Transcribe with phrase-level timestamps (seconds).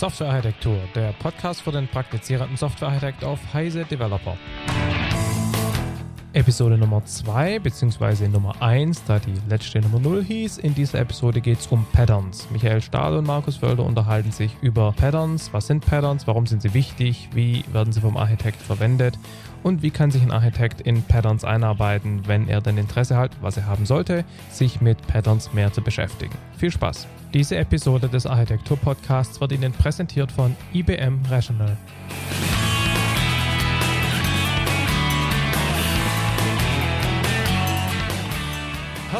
[0.00, 4.38] Softwarearchitektur, der Podcast für den praktizierenden Softwarearchitekt auf Heise Developer.
[6.32, 8.28] Episode Nummer 2 bzw.
[8.28, 10.58] Nummer 1, da die letzte Nummer 0 hieß.
[10.58, 12.46] In dieser Episode geht es um Patterns.
[12.52, 15.52] Michael Stahl und Markus Wölder unterhalten sich über Patterns.
[15.52, 16.28] Was sind Patterns?
[16.28, 17.30] Warum sind sie wichtig?
[17.34, 19.18] Wie werden sie vom Architekt verwendet?
[19.64, 23.56] Und wie kann sich ein Architekt in Patterns einarbeiten, wenn er denn Interesse hat, was
[23.56, 26.34] er haben sollte, sich mit Patterns mehr zu beschäftigen?
[26.56, 27.08] Viel Spaß!
[27.34, 31.76] Diese Episode des Architektur-Podcasts wird Ihnen präsentiert von IBM Rational.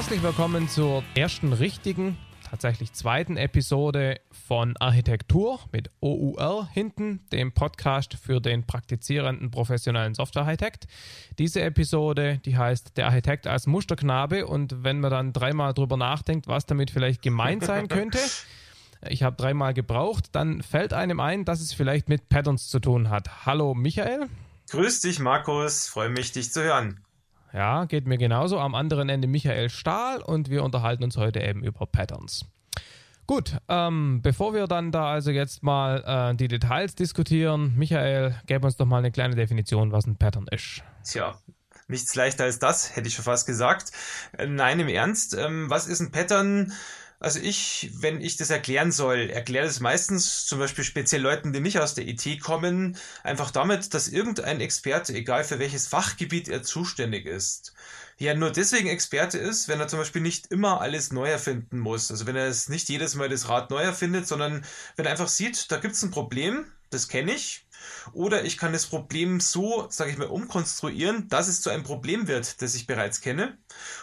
[0.01, 2.17] Herzlich willkommen zur ersten richtigen,
[2.49, 10.87] tatsächlich zweiten Episode von Architektur mit OUR hinten, dem Podcast für den praktizierenden professionellen Softwarearchitekt.
[11.39, 16.49] Diese Episode, die heißt Der Architekt als Musterknabe und wenn man dann dreimal drüber nachdenkt,
[16.49, 18.21] was damit vielleicht gemeint sein könnte,
[19.07, 23.11] ich habe dreimal gebraucht, dann fällt einem ein, dass es vielleicht mit Patterns zu tun
[23.11, 23.45] hat.
[23.45, 24.31] Hallo Michael.
[24.71, 27.05] Grüß dich Markus, freue mich dich zu hören.
[27.53, 28.59] Ja, geht mir genauso.
[28.59, 32.45] Am anderen Ende Michael Stahl und wir unterhalten uns heute eben über Patterns.
[33.27, 38.67] Gut, ähm, bevor wir dann da also jetzt mal äh, die Details diskutieren, Michael, gäbe
[38.67, 40.83] uns doch mal eine kleine Definition, was ein Pattern ist.
[41.05, 41.39] Tja,
[41.87, 43.93] nichts leichter als das, hätte ich schon fast gesagt.
[44.37, 46.73] Äh, nein, im Ernst, ähm, was ist ein Pattern?
[47.23, 51.61] Also ich, wenn ich das erklären soll, erkläre das meistens zum Beispiel speziell Leuten, die
[51.61, 56.63] nicht aus der IT kommen, einfach damit, dass irgendein Experte, egal für welches Fachgebiet er
[56.63, 57.75] zuständig ist,
[58.17, 62.11] ja nur deswegen Experte ist, wenn er zum Beispiel nicht immer alles neu erfinden muss.
[62.11, 64.65] Also wenn er es nicht jedes Mal das Rad neu erfindet, sondern
[64.97, 67.67] wenn er einfach sieht, da gibt es ein Problem, das kenne ich,
[68.13, 72.29] oder ich kann das Problem so, sage ich mal, umkonstruieren, dass es zu einem Problem
[72.29, 73.59] wird, das ich bereits kenne.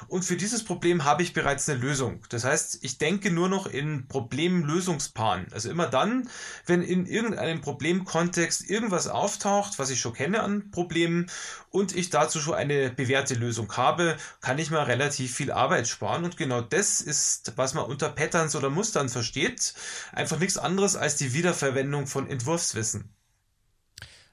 [0.08, 2.22] Und für dieses Problem habe ich bereits eine Lösung.
[2.30, 5.48] Das heißt, ich denke nur noch in Problemlösungspaaren.
[5.52, 6.30] Also immer dann,
[6.66, 11.30] wenn in irgendeinem Problemkontext irgendwas auftaucht, was ich schon kenne an Problemen
[11.70, 16.24] und ich dazu schon eine bewährte Lösung habe, kann ich mal relativ viel Arbeit sparen.
[16.24, 19.74] Und genau das ist, was man unter Patterns oder Mustern versteht.
[20.12, 23.17] Einfach nichts anderes als die Wiederverwendung von Entwurfswissen.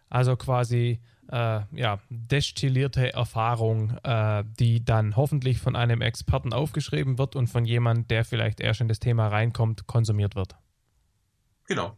[0.09, 1.01] Also quasi
[1.31, 7.65] äh, ja, destillierte Erfahrung, äh, die dann hoffentlich von einem Experten aufgeschrieben wird und von
[7.65, 10.55] jemand, der vielleicht erst in das Thema reinkommt, konsumiert wird.
[11.67, 11.97] Genau.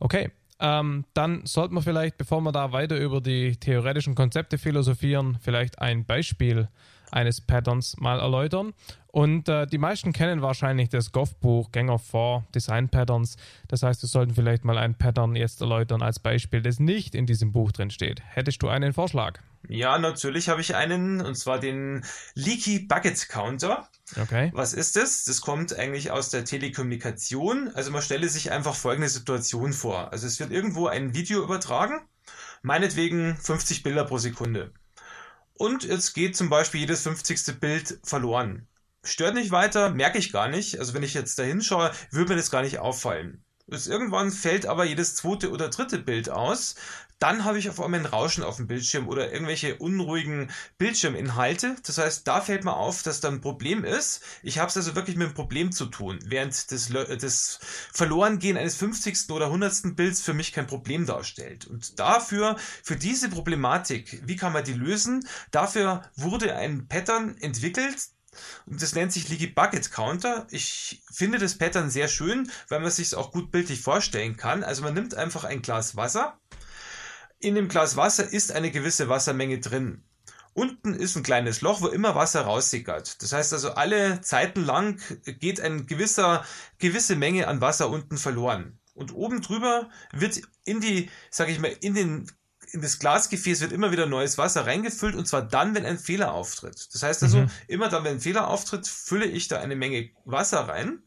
[0.00, 0.30] Okay,
[0.60, 5.80] ähm, dann sollten wir vielleicht, bevor wir da weiter über die theoretischen Konzepte philosophieren, vielleicht
[5.80, 6.68] ein Beispiel
[7.10, 8.74] eines Patterns mal erläutern.
[9.06, 13.36] Und äh, die meisten kennen wahrscheinlich das GOV-Buch Gang 4 Design Patterns.
[13.66, 17.26] Das heißt, wir sollten vielleicht mal ein Pattern jetzt erläutern als Beispiel, das nicht in
[17.26, 18.22] diesem Buch drin steht.
[18.24, 19.40] Hättest du einen Vorschlag?
[19.66, 22.04] Ja, natürlich habe ich einen, und zwar den
[22.34, 23.88] Leaky Bucket Counter.
[24.20, 24.50] Okay.
[24.54, 25.24] Was ist das?
[25.24, 27.68] Das kommt eigentlich aus der Telekommunikation.
[27.74, 30.12] Also man stelle sich einfach folgende Situation vor.
[30.12, 32.08] Also es wird irgendwo ein Video übertragen,
[32.62, 34.72] meinetwegen 50 Bilder pro Sekunde.
[35.54, 37.58] Und jetzt geht zum Beispiel jedes 50.
[37.60, 38.68] Bild verloren.
[39.02, 40.78] Stört nicht weiter, merke ich gar nicht.
[40.78, 43.44] Also wenn ich jetzt da hinschaue, würde mir das gar nicht auffallen.
[43.70, 46.74] Jetzt irgendwann fällt aber jedes zweite oder dritte Bild aus.
[47.18, 51.74] Dann habe ich auf einmal ein Rauschen auf dem Bildschirm oder irgendwelche unruhigen Bildschirminhalte.
[51.84, 54.22] Das heißt, da fällt mir auf, dass da ein Problem ist.
[54.42, 57.58] Ich habe es also wirklich mit einem Problem zu tun, während das, das
[57.92, 59.30] Verlorengehen eines 50.
[59.30, 59.96] oder 100.
[59.96, 61.66] Bilds für mich kein Problem darstellt.
[61.66, 65.26] Und dafür, für diese Problematik, wie kann man die lösen?
[65.50, 67.96] Dafür wurde ein Pattern entwickelt,
[68.66, 70.46] und das nennt sich Leaky Bucket Counter.
[70.50, 74.64] Ich finde das Pattern sehr schön, weil man sich es auch gut bildlich vorstellen kann.
[74.64, 76.38] Also man nimmt einfach ein Glas Wasser.
[77.40, 80.04] In dem Glas Wasser ist eine gewisse Wassermenge drin.
[80.54, 83.22] Unten ist ein kleines Loch, wo immer Wasser raussickert.
[83.22, 86.44] Das heißt also, alle Zeiten lang geht eine gewisser,
[86.78, 88.80] gewisse Menge an Wasser unten verloren.
[88.92, 92.28] Und oben drüber wird in die, sag ich mal, in den
[92.72, 96.32] in das Glasgefäß wird immer wieder neues Wasser reingefüllt und zwar dann, wenn ein Fehler
[96.32, 96.88] auftritt.
[96.92, 97.50] Das heißt also, mhm.
[97.66, 101.02] immer dann, wenn ein Fehler auftritt, fülle ich da eine Menge Wasser rein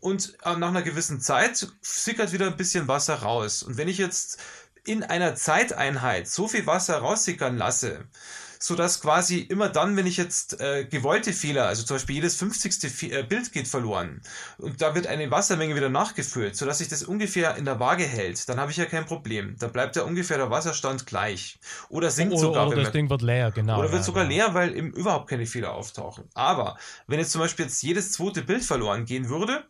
[0.00, 3.62] und äh, nach einer gewissen Zeit sickert wieder ein bisschen Wasser raus.
[3.62, 4.40] Und wenn ich jetzt
[4.84, 8.04] in einer Zeiteinheit so viel Wasser raussickern lasse,
[8.58, 12.36] so dass quasi immer dann, wenn ich jetzt äh, gewollte Fehler, also zum Beispiel jedes
[12.36, 12.90] 50.
[12.90, 14.22] Fe äh, Bild geht verloren
[14.58, 18.04] und da wird eine Wassermenge wieder nachgefüllt, so dass sich das ungefähr in der Waage
[18.04, 19.56] hält, dann habe ich ja kein Problem.
[19.58, 21.58] Dann bleibt ja ungefähr der Wasserstand gleich.
[21.88, 22.68] Oder sinkt oder, sogar.
[22.68, 23.78] Oder das Ding wird leer, genau.
[23.78, 24.36] Oder wird ja, sogar genau.
[24.36, 26.24] leer, weil eben überhaupt keine Fehler auftauchen.
[26.34, 26.76] Aber
[27.06, 29.64] wenn jetzt zum Beispiel jetzt jedes zweite Bild verloren gehen würde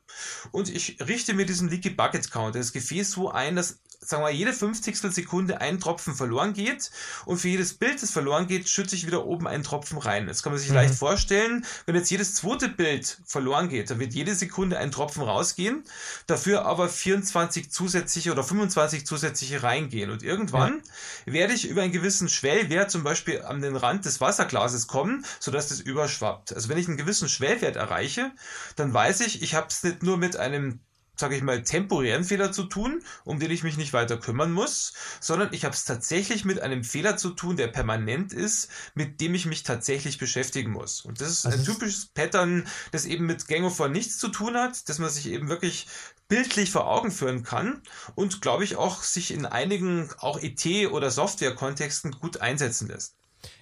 [0.52, 4.26] und ich richte mir diesen Leaky Bucket Count, das Gefäß so ein, dass sagen wir
[4.28, 6.90] mal, jede 50 Sekunde ein Tropfen verloren geht
[7.24, 10.26] und für jedes Bild, das verloren geht, schütte ich wieder oben einen Tropfen rein.
[10.26, 10.76] Das kann man sich mhm.
[10.76, 11.64] leicht vorstellen.
[11.86, 15.84] Wenn jetzt jedes zweite Bild verloren geht, dann wird jede Sekunde ein Tropfen rausgehen,
[16.26, 20.10] dafür aber 24 zusätzliche oder 25 zusätzliche reingehen.
[20.10, 20.82] Und irgendwann
[21.26, 21.32] ja.
[21.32, 25.68] werde ich über einen gewissen Schwellwert zum Beispiel an den Rand des Wasserglases kommen, sodass
[25.68, 26.54] das überschwappt.
[26.54, 28.32] Also wenn ich einen gewissen Schwellwert erreiche,
[28.76, 30.80] dann weiß ich, ich habe es nicht nur mit einem
[31.16, 34.92] sage ich mal, temporären Fehler zu tun, um den ich mich nicht weiter kümmern muss,
[35.20, 39.34] sondern ich habe es tatsächlich mit einem Fehler zu tun, der permanent ist, mit dem
[39.34, 41.00] ich mich tatsächlich beschäftigen muss.
[41.00, 44.28] Und das ist also ein typisches Pattern, das eben mit Gang of War nichts zu
[44.28, 45.86] tun hat, dass man sich eben wirklich
[46.28, 47.82] bildlich vor Augen führen kann
[48.14, 53.14] und, glaube ich, auch sich in einigen auch IT- oder Software-Kontexten gut einsetzen lässt.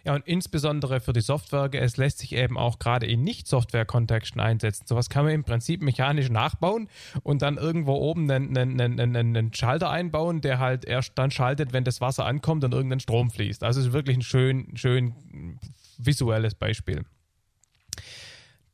[0.05, 4.87] Ja, und insbesondere für die Software, es lässt sich eben auch gerade in Nicht-Software-Kontexten einsetzen.
[4.87, 6.89] Sowas kann man im Prinzip mechanisch nachbauen
[7.23, 11.73] und dann irgendwo oben einen, einen, einen, einen Schalter einbauen, der halt erst dann schaltet,
[11.73, 13.63] wenn das Wasser ankommt und irgendein Strom fließt.
[13.65, 15.59] Also es ist wirklich ein schön, schön
[15.99, 17.05] visuelles Beispiel.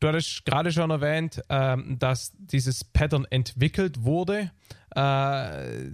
[0.00, 4.50] Du hattest gerade schon erwähnt, ähm, dass dieses Pattern entwickelt wurde.
[4.96, 5.84] Äh,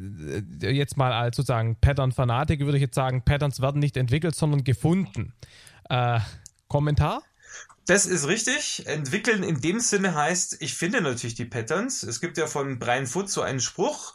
[0.60, 5.34] jetzt mal als sozusagen Pattern-Fanatik würde ich jetzt sagen, Patterns werden nicht entwickelt, sondern gefunden.
[5.90, 6.20] Äh,
[6.68, 7.22] Kommentar?
[7.86, 8.86] Das ist richtig.
[8.86, 12.02] Entwickeln in dem Sinne heißt, ich finde natürlich die Patterns.
[12.02, 14.14] Es gibt ja von Brian Foot so einen Spruch,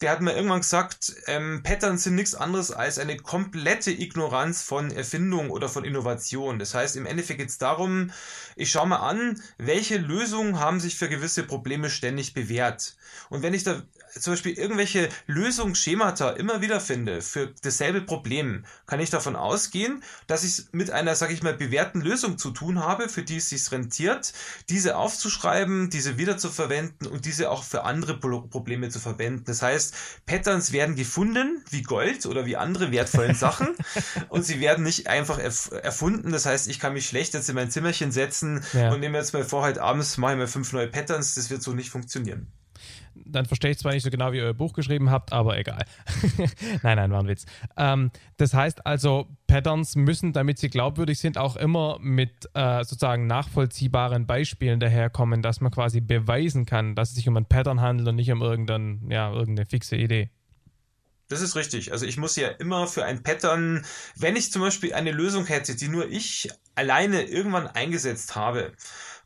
[0.00, 4.92] der hat mir irgendwann gesagt, ähm, Patterns sind nichts anderes als eine komplette Ignoranz von
[4.92, 6.58] Erfindung oder von Innovation.
[6.58, 8.12] Das heißt, im Endeffekt geht es darum,
[8.54, 12.96] ich schaue mal an, welche Lösungen haben sich für gewisse Probleme ständig bewährt.
[13.28, 13.82] Und wenn ich da
[14.20, 20.44] zum Beispiel irgendwelche Lösungsschemata immer wieder finde für dasselbe Problem, kann ich davon ausgehen, dass
[20.44, 23.50] ich es mit einer, sage ich mal, bewährten Lösung zu tun habe, für die es
[23.50, 24.32] sich rentiert,
[24.68, 29.44] diese aufzuschreiben, diese wiederzuverwenden und diese auch für andere Probleme zu verwenden.
[29.44, 29.94] Das heißt,
[30.26, 33.68] Patterns werden gefunden wie Gold oder wie andere wertvollen Sachen
[34.28, 36.32] und sie werden nicht einfach erf erfunden.
[36.32, 38.92] Das heißt, ich kann mich schlecht jetzt in mein Zimmerchen setzen ja.
[38.92, 41.34] und nehme jetzt mal vor, heute abends mache ich mal fünf neue Patterns.
[41.34, 42.52] Das wird so nicht funktionieren
[43.28, 45.84] dann verstehe ich zwar nicht so genau, wie ihr euer Buch geschrieben habt, aber egal.
[46.82, 47.46] nein, nein, war ein Witz.
[47.76, 53.26] Ähm, das heißt also, Patterns müssen, damit sie glaubwürdig sind, auch immer mit äh, sozusagen
[53.26, 58.08] nachvollziehbaren Beispielen daherkommen, dass man quasi beweisen kann, dass es sich um ein Pattern handelt
[58.08, 60.30] und nicht um irgendein, ja, irgendeine fixe Idee.
[61.28, 61.92] Das ist richtig.
[61.92, 63.84] Also ich muss ja immer für ein Pattern,
[64.16, 68.72] wenn ich zum Beispiel eine Lösung hätte, die nur ich alleine irgendwann eingesetzt habe,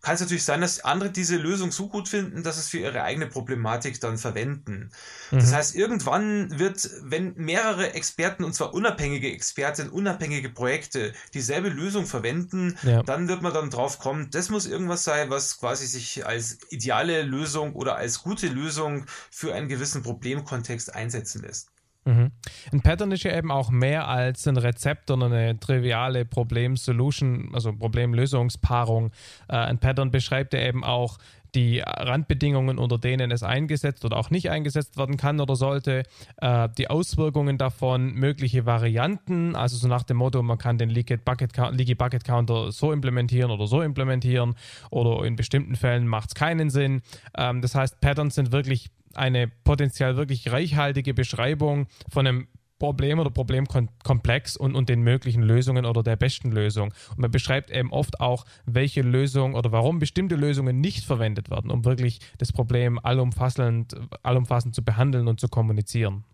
[0.02, 3.04] kann es natürlich sein, dass andere diese Lösung so gut finden, dass es für ihre
[3.04, 4.90] eigene Problematik dann verwenden.
[5.30, 5.38] Mhm.
[5.38, 12.06] Das heißt, irgendwann wird, wenn mehrere Experten, und zwar unabhängige Experten, unabhängige Projekte dieselbe Lösung
[12.06, 13.04] verwenden, ja.
[13.04, 17.22] dann wird man dann drauf kommen, das muss irgendwas sein, was quasi sich als ideale
[17.22, 21.68] Lösung oder als gute Lösung für einen gewissen Problemkontext einsetzen lässt.
[22.04, 22.32] Mhm.
[22.72, 27.72] Ein Pattern ist ja eben auch mehr als ein Rezept oder eine triviale Problem-Solution, also
[27.72, 29.12] Problemlösungspaarung.
[29.48, 31.18] Äh, ein Pattern beschreibt ja eben auch
[31.54, 36.04] die Randbedingungen, unter denen es eingesetzt oder auch nicht eingesetzt werden kann oder sollte,
[36.38, 41.18] äh, die Auswirkungen davon, mögliche Varianten, also so nach dem Motto, man kann den Leaky
[41.18, 44.54] Bucket, Counter so implementieren oder so implementieren
[44.90, 47.02] oder in bestimmten Fällen macht es keinen Sinn.
[47.36, 52.48] Ähm, das heißt, Patterns sind wirklich eine potenziell wirklich reichhaltige Beschreibung von einem
[52.82, 56.92] Problem oder Problemkomplex und, und den möglichen Lösungen oder der besten Lösung.
[57.10, 61.70] Und man beschreibt eben oft auch, welche Lösung oder warum bestimmte Lösungen nicht verwendet werden,
[61.70, 66.24] um wirklich das Problem allumfassend, allumfassend zu behandeln und zu kommunizieren.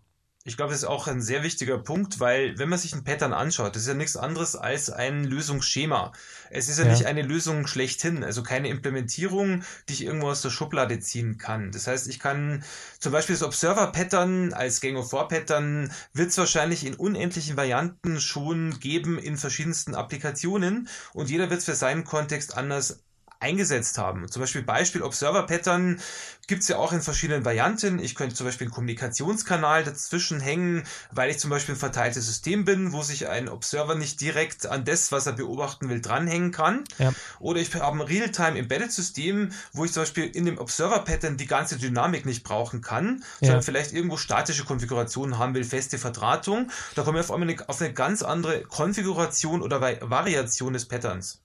[0.45, 3.33] Ich glaube, das ist auch ein sehr wichtiger Punkt, weil wenn man sich ein Pattern
[3.33, 6.13] anschaut, das ist ja nichts anderes als ein Lösungsschema.
[6.49, 10.41] Es ist ja, ja, nicht eine Lösung schlechthin, also keine Implementierung, die ich irgendwo aus
[10.41, 11.73] der Schublade ziehen kann.
[11.73, 12.63] Das heißt, ich kann
[12.99, 18.79] zum Beispiel das Observer-Pattern als Gang of Four-Pattern wird es wahrscheinlich in unendlichen Varianten schon
[18.79, 23.03] geben in verschiedensten Applikationen und jeder wird es für seinen Kontext anders
[23.39, 24.29] eingesetzt haben.
[24.29, 25.99] Zum Beispiel Beispiel Observer Pattern
[26.47, 27.99] gibt es ja auch in verschiedenen Varianten.
[27.99, 32.65] Ich könnte zum Beispiel einen Kommunikationskanal dazwischen hängen, weil ich zum Beispiel ein verteiltes System
[32.65, 36.83] bin, wo sich ein Observer nicht direkt an das, was er beobachten will, dranhängen kann.
[36.97, 37.13] Ja.
[37.39, 41.37] Oder ich habe ein Realtime Embedded System, wo ich zum Beispiel in dem Observer Pattern
[41.37, 43.47] die ganze Dynamik nicht brauchen kann, ja.
[43.47, 46.71] sondern vielleicht irgendwo statische Konfigurationen haben will, feste Verdrahtung.
[46.95, 51.41] Da komme ich auf einmal auf eine ganz andere Konfiguration oder Variation des Patterns.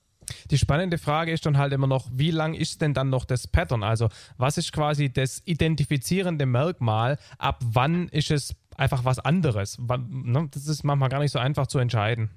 [0.50, 3.46] Die spannende Frage ist dann halt immer noch, wie lang ist denn dann noch das
[3.46, 3.82] Pattern?
[3.82, 7.18] Also was ist quasi das identifizierende Merkmal?
[7.38, 9.78] Ab wann ist es einfach was anderes?
[9.78, 12.30] Ne, das ist manchmal gar nicht so einfach zu entscheiden.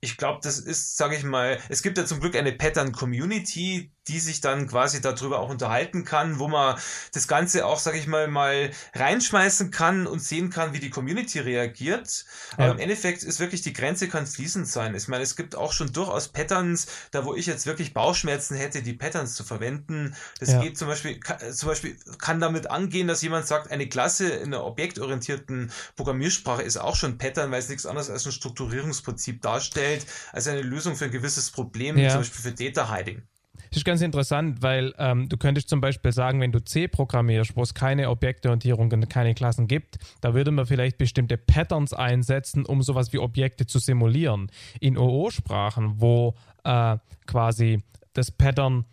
[0.00, 4.20] Ich glaube, das ist, sage ich mal, es gibt ja zum Glück eine Pattern-Community, die
[4.20, 6.76] sich dann quasi darüber auch unterhalten kann, wo man
[7.12, 11.40] das Ganze auch, sage ich mal, mal reinschmeißen kann und sehen kann, wie die Community
[11.40, 12.24] reagiert.
[12.52, 12.64] Ja.
[12.64, 14.94] Aber im Endeffekt ist wirklich die Grenze kann fließend sein.
[14.94, 18.82] Ich meine, es gibt auch schon durchaus Patterns, da wo ich jetzt wirklich Bauchschmerzen hätte,
[18.82, 20.14] die Patterns zu verwenden.
[20.38, 20.62] Das ja.
[20.62, 24.54] geht zum Beispiel, kann, zum Beispiel kann damit angehen, dass jemand sagt, eine Klasse in
[24.54, 30.06] einer objektorientierten Programmiersprache ist auch schon Pattern, weil es nichts anderes als ein Strukturierungsprinzip darstellt,
[30.32, 32.10] als eine Lösung für ein gewisses Problem, ja.
[32.10, 33.22] zum Beispiel für Data Hiding.
[33.70, 37.56] Das ist ganz interessant, weil ähm, du könntest zum Beispiel sagen, wenn du C programmierst,
[37.56, 42.64] wo es keine Objektorientierung und keine Klassen gibt, da würde man vielleicht bestimmte Patterns einsetzen,
[42.64, 44.50] um sowas wie Objekte zu simulieren.
[44.80, 46.96] In OO-Sprachen, wo äh,
[47.26, 47.82] quasi
[48.12, 48.84] das Pattern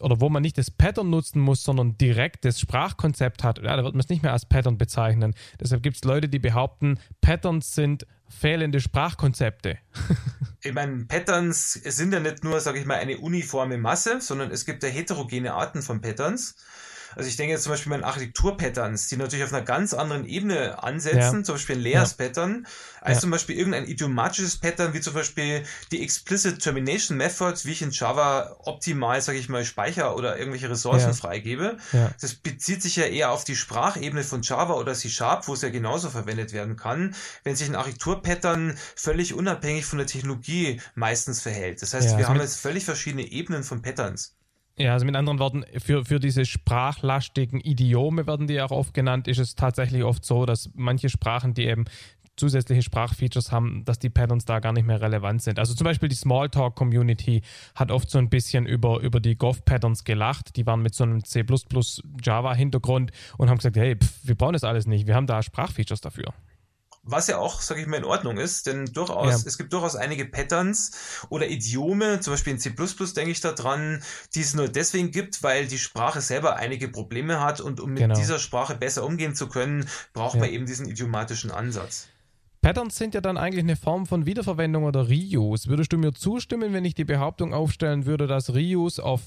[0.00, 3.84] oder wo man nicht das Pattern nutzen muss, sondern direkt das Sprachkonzept hat, ja, da
[3.84, 5.34] wird man es nicht mehr als Pattern bezeichnen.
[5.60, 9.78] Deshalb gibt es Leute, die behaupten, Patterns sind fehlende Sprachkonzepte.
[10.62, 14.64] ich meine, Patterns sind ja nicht nur, sage ich mal, eine uniforme Masse, sondern es
[14.64, 16.56] gibt ja heterogene Arten von Patterns.
[17.16, 20.82] Also ich denke jetzt zum Beispiel an Architektur-Patterns, die natürlich auf einer ganz anderen Ebene
[20.82, 21.42] ansetzen, ja.
[21.42, 22.66] zum Beispiel ein Layers-Pattern,
[23.00, 23.20] als ja.
[23.20, 27.90] zum Beispiel irgendein idiomatisches Pattern, wie zum Beispiel die Explicit Termination Method, wie ich in
[27.90, 31.12] Java optimal, sage ich mal, Speicher oder irgendwelche Ressourcen ja.
[31.14, 31.76] freigebe.
[32.20, 35.62] Das bezieht sich ja eher auf die Sprachebene von Java oder C Sharp, wo es
[35.62, 37.14] ja genauso verwendet werden kann,
[37.44, 41.82] wenn sich ein Architektur-Pattern völlig unabhängig von der Technologie meistens verhält.
[41.82, 44.34] Das heißt, wir also haben jetzt völlig verschiedene Ebenen von Patterns.
[44.80, 49.28] Ja, also mit anderen Worten, für, für diese sprachlastigen Idiome werden die auch oft genannt,
[49.28, 51.84] ist es tatsächlich oft so, dass manche Sprachen, die eben
[52.36, 55.58] zusätzliche Sprachfeatures haben, dass die Patterns da gar nicht mehr relevant sind.
[55.58, 57.42] Also zum Beispiel die Smalltalk-Community
[57.74, 60.56] hat oft so ein bisschen über, über die Gov-Patterns gelacht.
[60.56, 61.44] Die waren mit so einem C++
[62.22, 66.00] Java-Hintergrund und haben gesagt, hey, pff, wir brauchen das alles nicht, wir haben da Sprachfeatures
[66.00, 66.32] dafür.
[67.10, 69.48] Was ja auch, sage ich mal, in Ordnung ist, denn durchaus, ja.
[69.48, 70.92] es gibt durchaus einige Patterns
[71.28, 74.02] oder Idiome, zum Beispiel in C denke ich da dran,
[74.34, 77.98] die es nur deswegen gibt, weil die Sprache selber einige Probleme hat und um mit
[78.00, 78.14] genau.
[78.14, 80.40] dieser Sprache besser umgehen zu können, braucht ja.
[80.40, 82.08] man eben diesen idiomatischen Ansatz.
[82.62, 85.68] Patterns sind ja dann eigentlich eine Form von Wiederverwendung oder Reuse.
[85.68, 89.22] Würdest du mir zustimmen, wenn ich die Behauptung aufstellen würde, dass Reuse auf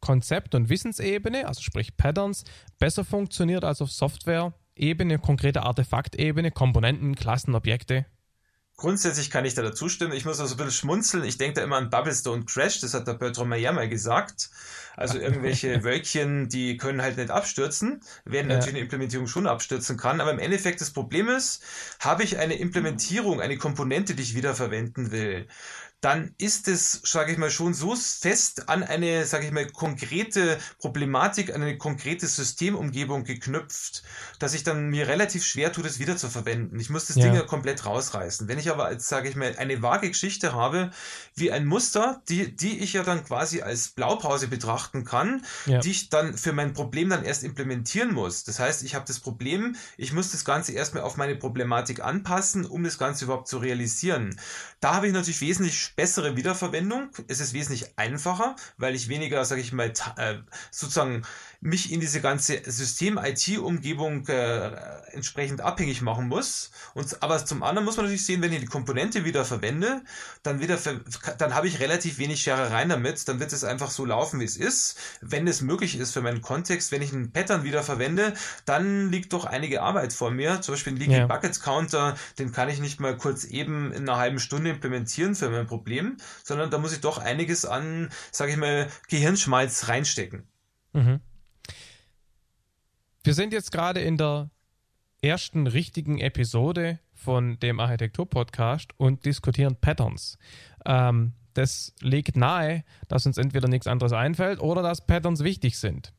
[0.00, 2.44] Konzept- und Wissensebene, also sprich Patterns,
[2.78, 8.06] besser funktioniert als auf Software, Ebene, konkrete Artefaktebene, Komponenten, Klassen, Objekte?
[8.76, 10.12] Grundsätzlich kann ich da dazu stimmen.
[10.14, 11.24] Ich muss also ein bisschen schmunzeln.
[11.24, 14.50] Ich denke da immer an Bubblestone Crash, das hat der Bertrand Meyer mal gesagt.
[14.96, 18.56] Also irgendwelche Wölkchen, die können halt nicht abstürzen, werden ja.
[18.56, 20.20] natürlich eine Implementierung schon abstürzen kann.
[20.20, 21.62] Aber im Endeffekt das Problem ist,
[22.00, 25.46] habe ich eine Implementierung, eine Komponente, die ich wiederverwenden will,
[26.02, 30.58] dann ist es, sage ich mal, schon so fest an eine, sage ich mal, konkrete
[30.80, 34.02] Problematik, an eine konkrete Systemumgebung geknüpft,
[34.40, 36.80] dass ich dann mir relativ schwer tue, das wieder zu verwenden.
[36.80, 37.22] Ich muss das ja.
[37.22, 38.48] Ding ja komplett rausreißen.
[38.48, 40.90] Wenn ich aber als, sage ich mal, eine vage Geschichte habe,
[41.36, 45.78] wie ein Muster, die, die ich ja dann quasi als Blaupause betrachten kann, ja.
[45.78, 48.42] die ich dann für mein Problem dann erst implementieren muss.
[48.42, 52.66] Das heißt, ich habe das Problem, ich muss das Ganze erstmal auf meine Problematik anpassen,
[52.66, 54.36] um das Ganze überhaupt zu realisieren.
[54.80, 57.10] Da habe ich natürlich wesentlich bessere Wiederverwendung.
[57.28, 60.36] Es ist wesentlich einfacher, weil ich weniger, sage ich mal, äh,
[60.70, 61.22] sozusagen
[61.60, 64.70] mich in diese ganze System-IT-Umgebung äh,
[65.12, 66.72] entsprechend abhängig machen muss.
[66.94, 70.02] Und, aber zum anderen muss man natürlich sehen, wenn ich die Komponente wieder verwende,
[70.42, 70.76] dann, wieder
[71.38, 73.28] dann habe ich relativ wenig Scherereien damit.
[73.28, 74.98] Dann wird es einfach so laufen, wie es ist.
[75.20, 78.34] Wenn es möglich ist für meinen Kontext, wenn ich einen Pattern wieder verwende,
[78.64, 80.62] dann liegt doch einige Arbeit vor mir.
[80.62, 81.26] Zum Beispiel ein Leaky ja.
[81.26, 85.48] Buckets Counter, den kann ich nicht mal kurz eben in einer halben Stunde implementieren für
[85.48, 85.81] mein Problem,
[86.44, 90.46] sondern da muss ich doch einiges an, sage ich mal, Gehirnschmalz reinstecken.
[90.92, 91.20] Mhm.
[93.24, 94.50] Wir sind jetzt gerade in der
[95.22, 100.38] ersten richtigen Episode von dem Architektur-Podcast und diskutieren Patterns.
[100.84, 106.12] Ähm, das legt nahe, dass uns entweder nichts anderes einfällt oder dass Patterns wichtig sind.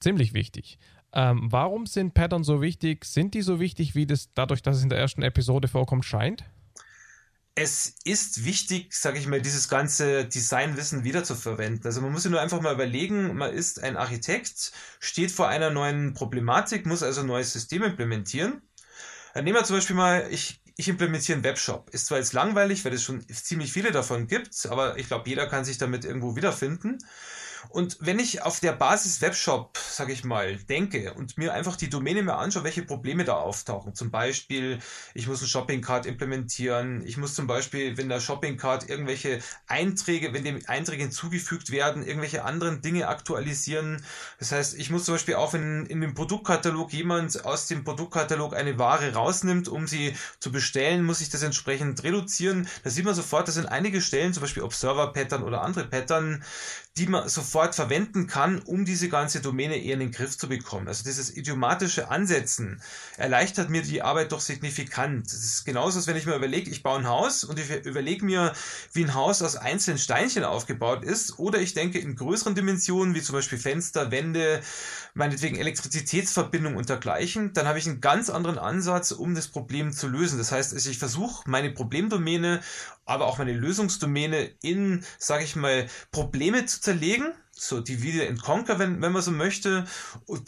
[0.00, 0.78] Ziemlich wichtig.
[1.12, 3.04] Ähm, warum sind Patterns so wichtig?
[3.04, 6.44] Sind die so wichtig, wie das dadurch, dass es in der ersten Episode vorkommt, scheint?
[7.54, 11.84] Es ist wichtig, sage ich mal, dieses ganze Designwissen wiederzuverwenden.
[11.84, 15.70] Also man muss sich nur einfach mal überlegen, man ist ein Architekt, steht vor einer
[15.70, 18.62] neuen Problematik, muss also ein neues System implementieren.
[19.34, 21.90] Dann nehmen wir zum Beispiel mal, ich, ich implementiere einen Webshop.
[21.90, 25.46] Ist zwar jetzt langweilig, weil es schon ziemlich viele davon gibt, aber ich glaube, jeder
[25.46, 26.98] kann sich damit irgendwo wiederfinden.
[27.68, 31.90] Und wenn ich auf der Basis Webshop, sage ich mal, denke und mir einfach die
[31.90, 33.94] Domäne mehr anschaue, welche Probleme da auftauchen.
[33.94, 34.78] Zum Beispiel,
[35.14, 37.02] ich muss einen Shopping Cart implementieren.
[37.06, 42.06] Ich muss zum Beispiel, wenn der Shopping Cart irgendwelche Einträge, wenn dem Einträge hinzugefügt werden,
[42.06, 44.04] irgendwelche anderen Dinge aktualisieren.
[44.38, 48.54] Das heißt, ich muss zum Beispiel auch, wenn in dem Produktkatalog jemand aus dem Produktkatalog
[48.54, 52.68] eine Ware rausnimmt, um sie zu bestellen, muss ich das entsprechend reduzieren.
[52.84, 56.44] Da sieht man sofort, das sind einige Stellen, zum Beispiel Observer-Pattern oder andere Pattern,
[57.00, 60.86] die man sofort verwenden kann, um diese ganze Domäne eher in den Griff zu bekommen.
[60.86, 62.82] Also dieses idiomatische Ansetzen
[63.16, 65.24] erleichtert mir die Arbeit doch signifikant.
[65.24, 68.22] Das ist genauso, als wenn ich mir überlege, ich baue ein Haus und ich überlege
[68.22, 68.52] mir,
[68.92, 71.38] wie ein Haus aus einzelnen Steinchen aufgebaut ist.
[71.38, 74.60] Oder ich denke in größeren Dimensionen, wie zum Beispiel Fenster, Wände,
[75.14, 77.52] meinetwegen Elektrizitätsverbindung und dergleichen.
[77.52, 80.38] Dann habe ich einen ganz anderen Ansatz, um das Problem zu lösen.
[80.38, 82.60] Das heißt, ich versuche meine Problemdomäne
[83.10, 88.78] aber auch meine Lösungsdomäne in, sage ich mal, Probleme zu zerlegen so Divide and Conquer,
[88.78, 89.84] wenn, wenn man so möchte,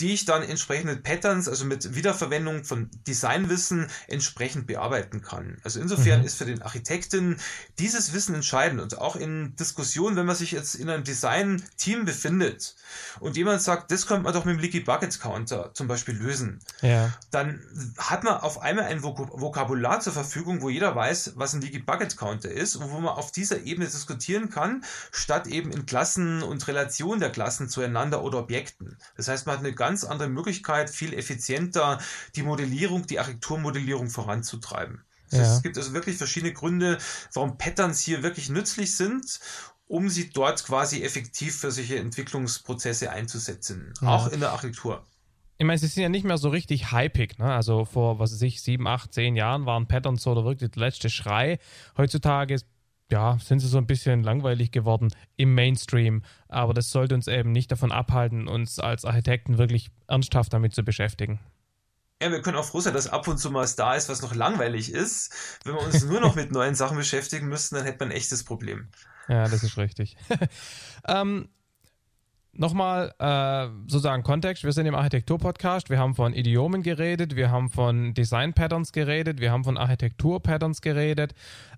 [0.00, 5.58] die ich dann entsprechend mit Patterns, also mit Wiederverwendung von Designwissen entsprechend bearbeiten kann.
[5.62, 6.26] Also insofern mhm.
[6.26, 7.38] ist für den Architekten
[7.78, 12.76] dieses Wissen entscheidend und auch in Diskussionen, wenn man sich jetzt in einem Design-Team befindet
[13.20, 16.60] und jemand sagt, das könnte man doch mit dem Leaky Bucket Counter zum Beispiel lösen,
[16.80, 17.12] ja.
[17.30, 17.60] dann
[17.98, 22.16] hat man auf einmal ein Vokabular zur Verfügung, wo jeder weiß, was ein Leaky Bucket
[22.16, 26.66] Counter ist und wo man auf dieser Ebene diskutieren kann, statt eben in Klassen und
[26.66, 28.96] Relationen Relation der Klassen zueinander oder Objekten.
[29.16, 31.98] Das heißt, man hat eine ganz andere Möglichkeit, viel effizienter
[32.36, 35.04] die Modellierung, die Architekturmodellierung voranzutreiben.
[35.30, 35.40] Ja.
[35.40, 36.98] Es gibt also wirklich verschiedene Gründe,
[37.32, 39.40] warum Patterns hier wirklich nützlich sind
[39.88, 44.08] um sie dort quasi effektiv für solche Entwicklungsprozesse einzusetzen, ja.
[44.08, 45.04] auch in der Architektur.
[45.58, 47.52] Ich meine, sie sind ja nicht mehr so richtig hypig, ne?
[47.52, 51.10] Also vor, was weiß ich, sieben, acht, zehn Jahren waren Patterns so wirklich der letzte
[51.10, 51.58] Schrei.
[51.98, 52.54] Heutzutage
[53.12, 56.22] ja, sind sie so ein bisschen langweilig geworden im Mainstream.
[56.48, 60.82] Aber das sollte uns eben nicht davon abhalten, uns als Architekten wirklich ernsthaft damit zu
[60.82, 61.38] beschäftigen.
[62.22, 64.22] Ja, wir können auch froh sein, dass ab und zu mal was da ist, was
[64.22, 65.32] noch langweilig ist.
[65.64, 68.44] Wenn wir uns nur noch mit neuen Sachen beschäftigen müssten, dann hätte man ein echtes
[68.44, 68.88] Problem.
[69.28, 70.16] Ja, das ist richtig.
[71.06, 71.48] ähm,
[72.54, 74.62] Nochmal äh, sozusagen Kontext.
[74.62, 75.88] Wir sind im Architektur-Podcast.
[75.88, 81.34] Wir haben von Idiomen geredet, wir haben von Design-Patterns geredet, wir haben von Architektur-Patterns geredet.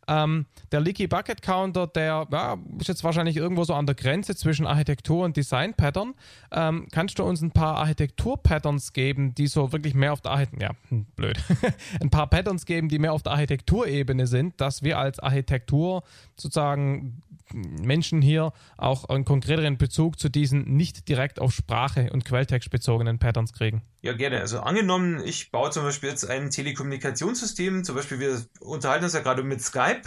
[0.09, 4.35] Ähm, der Leaky Bucket Counter, der ja, ist jetzt wahrscheinlich irgendwo so an der Grenze
[4.35, 6.14] zwischen Architektur und Design-Pattern.
[6.50, 10.61] Ähm, kannst du uns ein paar Architektur-Patterns geben, die so wirklich mehr auf der Architektur,
[10.61, 11.38] ja, hm, blöd,
[12.00, 16.02] ein paar Patterns geben, die mehr auf der Architekturebene sind, dass wir als Architektur
[16.37, 22.70] sozusagen Menschen hier auch einen konkreteren Bezug zu diesen nicht direkt auf Sprache und Quelltext
[22.70, 23.83] bezogenen Patterns kriegen?
[24.03, 24.40] Ja, gerne.
[24.40, 29.20] Also angenommen, ich baue zum Beispiel jetzt ein Telekommunikationssystem, zum Beispiel wir unterhalten uns ja
[29.20, 30.03] gerade mit Skype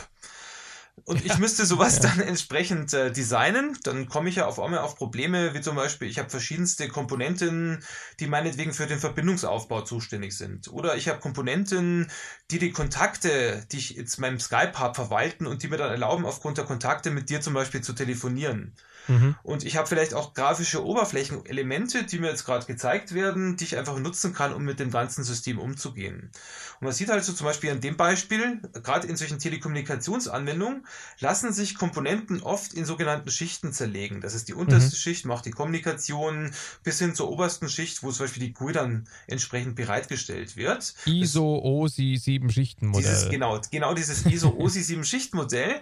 [1.06, 4.96] und ich müsste sowas dann entsprechend äh, designen, dann komme ich ja auf einmal auf
[4.96, 7.84] Probleme, wie zum Beispiel, ich habe verschiedenste Komponenten,
[8.20, 10.68] die meinetwegen für den Verbindungsaufbau zuständig sind.
[10.70, 12.10] Oder ich habe Komponenten,
[12.52, 16.26] die die Kontakte, die ich jetzt meinem Skype habe, verwalten und die mir dann erlauben,
[16.26, 18.74] aufgrund der Kontakte mit dir zum Beispiel zu telefonieren.
[19.08, 19.36] Mhm.
[19.44, 23.78] Und ich habe vielleicht auch grafische Oberflächenelemente, die mir jetzt gerade gezeigt werden, die ich
[23.78, 26.32] einfach nutzen kann, um mit dem ganzen System umzugehen.
[26.80, 30.86] Und man sieht also zum Beispiel an dem Beispiel, gerade in solchen Telekommunikationsanwendungen,
[31.20, 34.22] lassen sich Komponenten oft in sogenannten Schichten zerlegen.
[34.22, 35.00] Das ist die unterste mhm.
[35.00, 36.52] Schicht, macht die Kommunikation
[36.84, 40.94] bis hin zur obersten Schicht, wo zum Beispiel die GUI dann entsprechend bereitgestellt wird.
[41.06, 43.30] ISO-OSI 7 Schichten Modell.
[43.30, 45.82] genau, genau dieses ISO-OSI 7 Schichten Modell.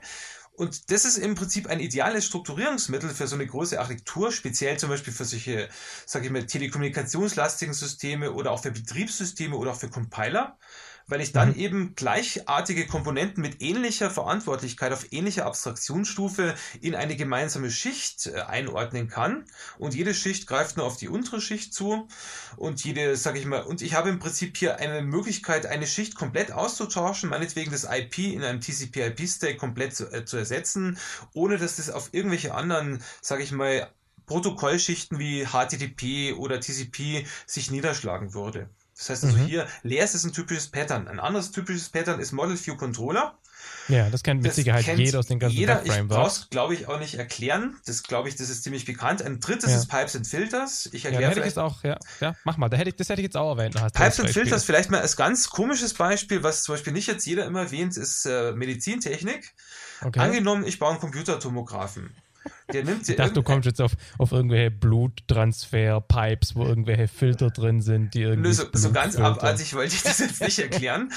[0.57, 4.89] Und das ist im Prinzip ein ideales Strukturierungsmittel für so eine große Architektur, speziell zum
[4.89, 5.69] Beispiel für solche,
[6.05, 10.57] sage ich mal, telekommunikationslastigen Systeme oder auch für Betriebssysteme oder auch für Compiler
[11.07, 11.59] weil ich dann mhm.
[11.59, 19.07] eben gleichartige Komponenten mit ähnlicher Verantwortlichkeit auf ähnlicher Abstraktionsstufe in eine gemeinsame Schicht äh, einordnen
[19.07, 19.45] kann.
[19.77, 22.07] Und jede Schicht greift nur auf die untere Schicht zu.
[22.57, 26.15] Und jede, sage ich mal, und ich habe im Prinzip hier eine Möglichkeit, eine Schicht
[26.15, 30.97] komplett auszutauschen, meinetwegen das IP in einem TCP-IP-Stack komplett zu, äh, zu ersetzen,
[31.33, 33.89] ohne dass das auf irgendwelche anderen, sage ich mal,
[34.25, 38.69] Protokollschichten wie HTTP oder TCP sich niederschlagen würde.
[38.97, 39.45] Das heißt also mhm.
[39.45, 41.07] hier, Layers ist ein typisches Pattern.
[41.07, 43.37] Ein anderes typisches Pattern ist Model View Controller.
[43.87, 45.85] Ja, das kennt mit das Sicherheit kennt jeder aus den ganzen jeder.
[45.85, 47.77] Ich brauch's, glaube ich, auch nicht erklären.
[47.85, 49.21] Das glaube ich, das ist ziemlich bekannt.
[49.21, 49.77] Ein drittes ja.
[49.77, 50.89] ist Pipes and Filters.
[50.91, 52.69] Ich erkläre ja, hätte ich jetzt auch, ja, ja, mach mal.
[52.69, 53.75] Da hätte ich, das hätte ich jetzt auch erwähnt.
[53.93, 57.45] Pipes and Filters, vielleicht mal als ganz komisches Beispiel, was zum Beispiel nicht jetzt jeder
[57.45, 59.53] immer erwähnt, ist äh, Medizintechnik.
[60.01, 60.19] Okay.
[60.19, 62.15] Angenommen, ich baue einen Computertomographen.
[62.73, 67.81] Der nimmt ich dachte, du kommst jetzt auf, auf irgendwelche Bluttransfer-Pipes, wo irgendwelche Filter drin
[67.81, 68.53] sind, die irgendwie.
[68.53, 71.11] So, so ganz abartig wollte ich das jetzt nicht erklären.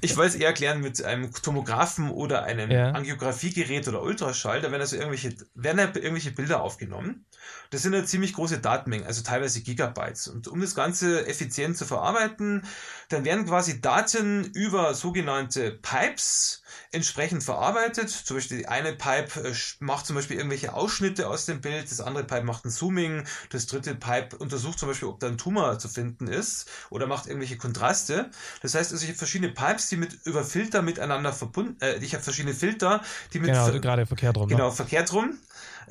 [0.00, 2.90] Ich wollte es eher erklären mit einem Tomographen oder einem ja.
[2.90, 4.60] Angiografiegerät oder Ultraschall.
[4.60, 7.24] Da werden also irgendwelche, werden da irgendwelche Bilder aufgenommen.
[7.70, 10.26] Das sind ja ziemlich große Datenmengen, also teilweise Gigabytes.
[10.28, 12.64] Und um das Ganze effizient zu verarbeiten,
[13.08, 16.59] dann werden quasi Daten über sogenannte Pipes
[16.92, 18.10] entsprechend verarbeitet.
[18.10, 22.00] Zum Beispiel die eine Pipe äh, macht zum Beispiel irgendwelche Ausschnitte aus dem Bild, das
[22.00, 25.78] andere Pipe macht ein Zooming, das dritte Pipe untersucht zum Beispiel, ob da ein Tumor
[25.78, 28.30] zu finden ist oder macht irgendwelche Kontraste.
[28.62, 32.14] Das heißt also, ich habe verschiedene Pipes, die mit über Filter miteinander verbunden, äh, ich
[32.14, 34.48] habe verschiedene Filter, die mit genau, gerade verkehrt rum.
[34.48, 34.56] Ne?
[34.56, 34.74] Genau, ne?
[34.74, 35.38] verkehrt rum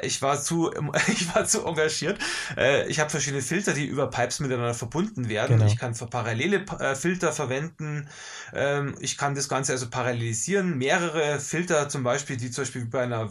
[0.02, 0.72] ich war zu,
[1.08, 2.20] ich war zu engagiert.
[2.58, 5.58] Äh, ich habe verschiedene Filter, die über Pipes miteinander verbunden werden.
[5.58, 5.70] Genau.
[5.70, 8.08] Ich kann für parallele äh, Filter verwenden.
[8.54, 10.78] Ähm, ich kann das Ganze also parallelisieren.
[10.78, 13.30] Mehrere Filter zum Beispiel, die zum Beispiel bei einer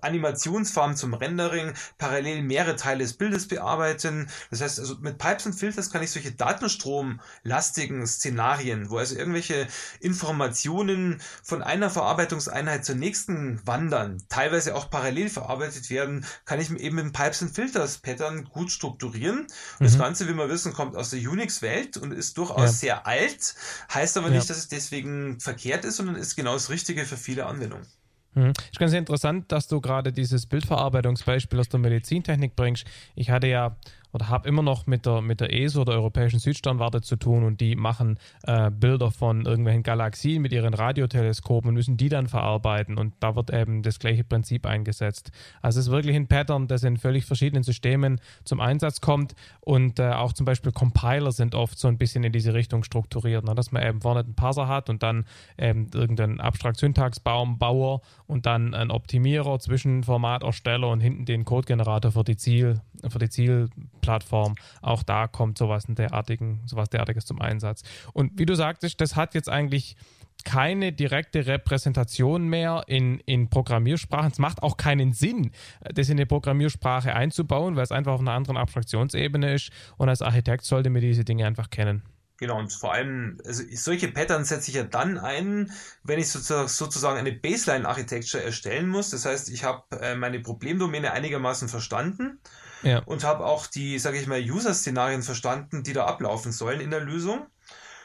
[0.00, 4.28] Animationsfarm zum Rendering parallel mehrere Teile des Bildes bearbeiten.
[4.50, 9.66] Das heißt, also mit Pipes und Filters kann ich solche datenstromlastigen Szenarien, wo also irgendwelche
[10.00, 16.96] Informationen von einer Verarbeitungseinheit zur nächsten wandern, teilweise auch parallel verarbeitet werden, kann ich eben
[16.96, 19.40] mit Pipes und Filters Pattern gut strukturieren.
[19.40, 19.48] Und
[19.80, 19.84] mhm.
[19.84, 22.68] das Ganze, wie wir wissen, kommt aus der Unix-Welt und ist durchaus ja.
[22.68, 23.54] sehr alt,
[23.92, 24.36] heißt aber ja.
[24.36, 27.86] nicht, dass es deswegen verkehrt ist, sondern ist genau das Richtige für viele Anwendungen.
[28.34, 28.52] Mhm.
[28.70, 32.86] Ist ganz interessant, dass du gerade dieses Bildverarbeitungsbeispiel aus der Medizintechnik bringst.
[33.14, 33.76] Ich hatte ja
[34.12, 37.60] oder habe immer noch mit der, mit der ESO, der Europäischen Südsternwarte, zu tun und
[37.60, 42.98] die machen äh, Bilder von irgendwelchen Galaxien mit ihren Radioteleskopen und müssen die dann verarbeiten
[42.98, 45.30] und da wird eben das gleiche Prinzip eingesetzt.
[45.62, 49.98] Also es ist wirklich ein Pattern, das in völlig verschiedenen Systemen zum Einsatz kommt und
[49.98, 53.54] äh, auch zum Beispiel Compiler sind oft so ein bisschen in diese Richtung strukturiert, ne?
[53.54, 55.24] dass man eben vorne einen Parser hat und dann
[55.58, 62.36] eben irgendeinen Abstrakt-Syntaxbaum, Bauer und dann einen Optimierer, Zwischenformatersteller und hinten den Codegenerator für die
[62.36, 63.70] Ziel, für die Ziel
[64.02, 64.56] Plattform.
[64.82, 67.82] Auch da kommt sowas derartigen, sowas derartiges zum Einsatz.
[68.12, 69.96] Und wie du sagtest, das hat jetzt eigentlich
[70.44, 74.32] keine direkte Repräsentation mehr in, in Programmiersprachen.
[74.32, 78.32] Es macht auch keinen Sinn, das in eine Programmiersprache einzubauen, weil es einfach auf einer
[78.32, 79.70] anderen Abstraktionsebene ist.
[79.96, 82.02] Und als Architekt sollte man diese Dinge einfach kennen.
[82.38, 85.70] Genau, und vor allem, also solche Patterns setze ich ja dann ein,
[86.02, 89.10] wenn ich sozusagen eine Baseline-Architecture erstellen muss.
[89.10, 92.40] Das heißt, ich habe äh, meine Problemdomäne einigermaßen verstanden
[92.82, 93.00] ja.
[93.00, 97.00] und habe auch die, sage ich mal, User-Szenarien verstanden, die da ablaufen sollen in der
[97.00, 97.46] Lösung.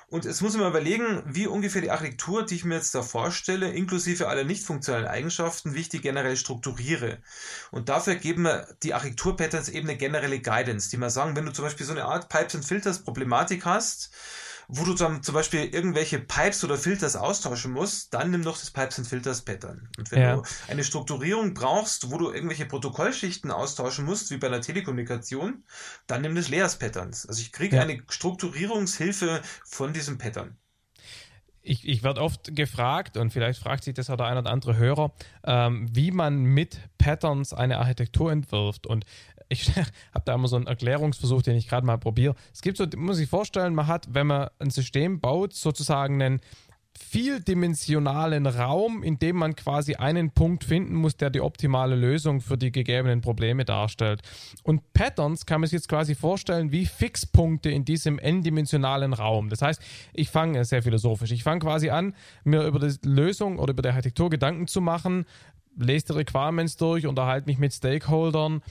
[0.10, 3.02] Und jetzt muss ich mal überlegen, wie ungefähr die Architektur, die ich mir jetzt da
[3.02, 7.18] vorstelle, inklusive aller nicht funktionalen Eigenschaften, wie ich die generell strukturiere.
[7.72, 11.52] Und dafür geben wir die Architektur-Patterns eben eine generelle Guidance, die man sagen, wenn du
[11.52, 14.12] zum Beispiel so eine Art Pipes and Filters Problematik hast,
[14.68, 18.72] wo du dann zum Beispiel irgendwelche Pipes oder Filters austauschen musst, dann nimm doch das
[18.72, 19.90] Pipes and Filters Pattern.
[19.98, 20.36] Und wenn ja.
[20.36, 25.64] du eine Strukturierung brauchst, wo du irgendwelche Protokollschichten austauschen musst, wie bei einer Telekommunikation,
[26.06, 27.26] dann nimm das Layers Patterns.
[27.26, 27.82] Also ich kriege ja.
[27.82, 30.58] eine Strukturierungshilfe von diesem Pattern
[31.68, 34.78] ich, ich werde oft gefragt, und vielleicht fragt sich das auch der ein oder andere
[34.78, 35.12] Hörer,
[35.44, 38.88] ähm, wie man mit Patterns eine Architektur entwirft.
[38.88, 39.06] Und
[39.50, 42.36] ich habe da immer so einen Erklärungsversuch, den ich gerade mal probiere.
[42.54, 46.42] Es gibt so, muss ich vorstellen, man hat, wenn man ein System baut, sozusagen einen
[46.98, 52.58] vieldimensionalen Raum, in dem man quasi einen Punkt finden muss, der die optimale Lösung für
[52.58, 54.22] die gegebenen Probleme darstellt.
[54.64, 59.50] Und Patterns kann man sich jetzt quasi vorstellen wie Fixpunkte in diesem n-dimensionalen Raum.
[59.50, 59.82] Das heißt,
[60.14, 63.90] ich fange sehr philosophisch, ich fange quasi an, mir über die Lösung oder über die
[63.90, 65.26] Architektur Gedanken zu machen,
[65.78, 68.62] lese die Requirements durch, unterhalte mich mit Stakeholdern,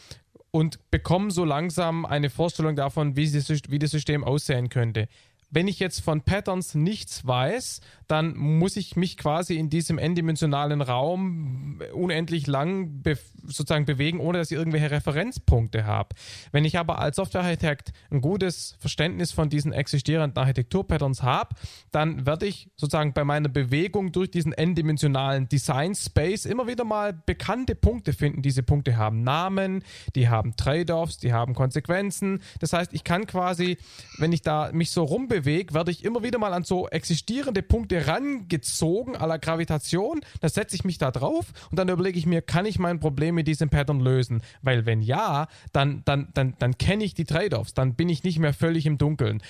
[0.52, 5.06] und bekomme so langsam eine Vorstellung davon, wie das System aussehen könnte
[5.50, 10.80] wenn ich jetzt von Patterns nichts weiß, dann muss ich mich quasi in diesem n-dimensionalen
[10.80, 16.16] Raum unendlich lang be sozusagen bewegen, ohne dass ich irgendwelche Referenzpunkte habe.
[16.50, 21.54] Wenn ich aber als Softwarearchitekt ein gutes Verständnis von diesen existierenden Architekturpatterns habe,
[21.92, 27.12] dann werde ich sozusagen bei meiner Bewegung durch diesen n-dimensionalen Design Space immer wieder mal
[27.12, 28.42] bekannte Punkte finden.
[28.42, 29.84] Diese Punkte haben Namen,
[30.16, 32.42] die haben Trade-offs, die haben Konsequenzen.
[32.58, 33.78] Das heißt, ich kann quasi,
[34.18, 37.62] wenn ich da mich so rumbewege, Weg werde ich immer wieder mal an so existierende
[37.62, 40.20] Punkte rangezogen, à la Gravitation.
[40.40, 43.34] Da setze ich mich da drauf und dann überlege ich mir, kann ich mein Problem
[43.34, 44.42] mit diesem Pattern lösen?
[44.62, 48.38] Weil wenn ja, dann, dann, dann, dann kenne ich die Trade-offs, dann bin ich nicht
[48.38, 49.42] mehr völlig im Dunkeln.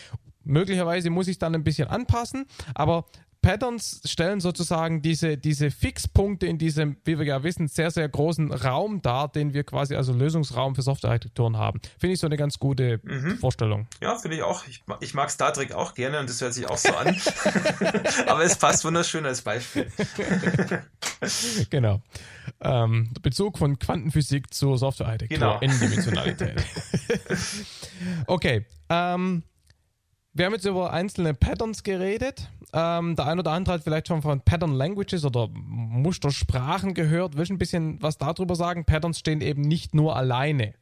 [0.45, 3.07] Möglicherweise muss ich es dann ein bisschen anpassen, aber
[3.47, 8.53] Patterns stellen sozusagen diese, diese Fixpunkte in diesem, wie wir ja wissen, sehr, sehr großen
[8.53, 11.81] Raum dar, den wir quasi als Lösungsraum für Softwarearchitekturen haben.
[11.97, 13.39] Finde ich so eine ganz gute mhm.
[13.39, 13.87] Vorstellung.
[14.03, 14.67] Ja, finde ich auch.
[14.67, 17.17] Ich, ich, mag Star Trek auch gerne und das hört sich auch so an.
[18.27, 19.93] Aber es passt wunderschön als Beispiel.
[21.71, 22.03] genau.
[22.61, 25.61] Ähm, Bezug von Quantenphysik zur Softwarearchitektur genau.
[25.61, 26.65] in Dimensionalität.
[28.27, 28.67] okay.
[28.89, 29.45] Ähm,
[30.33, 32.49] wir haben jetzt über einzelne Patterns geredet.
[32.73, 37.37] Ähm, der ein oder andere hat vielleicht schon von Pattern Languages oder Mustersprachen gehört.
[37.37, 38.85] Willst du ein bisschen was darüber sagen?
[38.85, 40.75] Patterns stehen eben nicht nur alleine.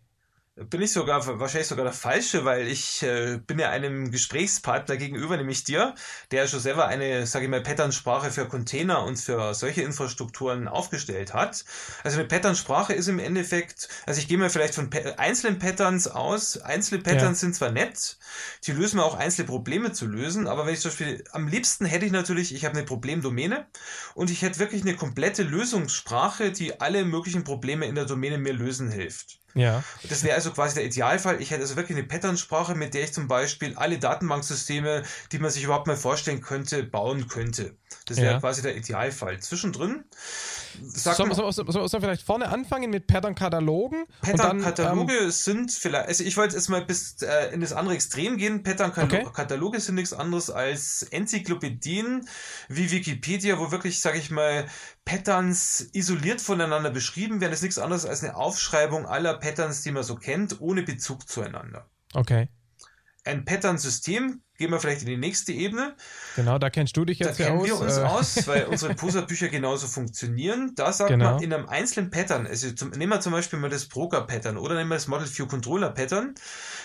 [0.56, 5.36] Bin ich sogar wahrscheinlich sogar der Falsche, weil ich äh, bin ja einem Gesprächspartner gegenüber,
[5.36, 5.96] nämlich dir,
[6.30, 11.34] der schon selber eine, sage ich mal, Patternsprache für Container und für solche Infrastrukturen aufgestellt
[11.34, 11.64] hat.
[12.04, 16.58] Also eine Patternsprache ist im Endeffekt, also ich gehe mal vielleicht von einzelnen Patterns aus.
[16.58, 17.46] Einzelne Patterns ja.
[17.46, 18.16] sind zwar nett,
[18.64, 22.06] die lösen auch einzelne Probleme zu lösen, aber wenn ich zum Beispiel, am liebsten hätte
[22.06, 23.66] ich natürlich, ich habe eine Problemdomäne
[24.14, 28.52] und ich hätte wirklich eine komplette Lösungssprache, die alle möglichen Probleme in der Domäne mir
[28.52, 29.40] lösen hilft.
[29.54, 29.84] Ja.
[30.08, 31.40] Das wäre also quasi der Idealfall.
[31.40, 35.50] Ich hätte also wirklich eine Patternsprache, mit der ich zum Beispiel alle Datenbanksysteme, die man
[35.50, 37.76] sich überhaupt mal vorstellen könnte, bauen könnte.
[38.06, 38.40] Das wäre ja.
[38.40, 39.40] quasi der Idealfall.
[39.40, 40.04] Zwischendrin.
[40.82, 44.04] Sollen wir soll, soll, soll vielleicht vorne anfangen mit Pattern-Katalogen?
[44.22, 48.36] Pattern-Kataloge ähm, sind vielleicht, also ich wollte jetzt mal bis äh, in das andere Extrem
[48.36, 48.62] gehen.
[48.62, 49.78] Pattern-Kataloge okay.
[49.78, 52.28] sind nichts anderes als Enzyklopädien
[52.68, 54.66] wie Wikipedia, wo wirklich, sage ich mal,
[55.04, 57.50] Patterns isoliert voneinander beschrieben werden.
[57.50, 61.28] Das ist nichts anderes als eine Aufschreibung aller Patterns, die man so kennt, ohne Bezug
[61.28, 61.88] zueinander.
[62.14, 62.48] Okay.
[63.24, 65.96] Ein Pattern-System Gehen wir vielleicht in die nächste Ebene.
[66.36, 67.66] Genau, da kennst du dich jetzt da kennen aus.
[67.66, 68.02] wir uns äh.
[68.02, 70.72] aus, weil unsere Poser-Bücher genauso funktionieren.
[70.76, 71.32] Da sagt genau.
[71.32, 74.76] man in einem einzelnen Pattern, also zum, nehmen wir zum Beispiel mal das Broker-Pattern oder
[74.76, 76.34] nehmen wir das Model View Controller-Pattern.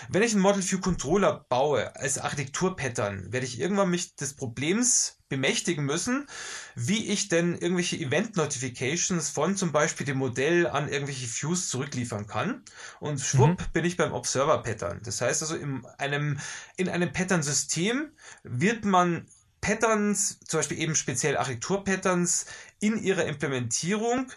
[0.08, 5.19] Wenn ich einen Model View Controller baue als Architektur-Pattern, werde ich irgendwann mich des Problems
[5.30, 6.26] bemächtigen müssen,
[6.74, 12.62] wie ich denn irgendwelche Event-Notifications von zum Beispiel dem Modell an irgendwelche Views zurückliefern kann.
[12.98, 13.72] Und schwupp mhm.
[13.72, 15.00] bin ich beim Observer-Pattern.
[15.04, 16.38] Das heißt also, in einem,
[16.76, 18.10] in einem Pattern-System
[18.42, 19.26] wird man
[19.62, 22.46] Patterns, zum Beispiel eben speziell Architektur-Patterns,
[22.80, 24.30] in ihrer Implementierung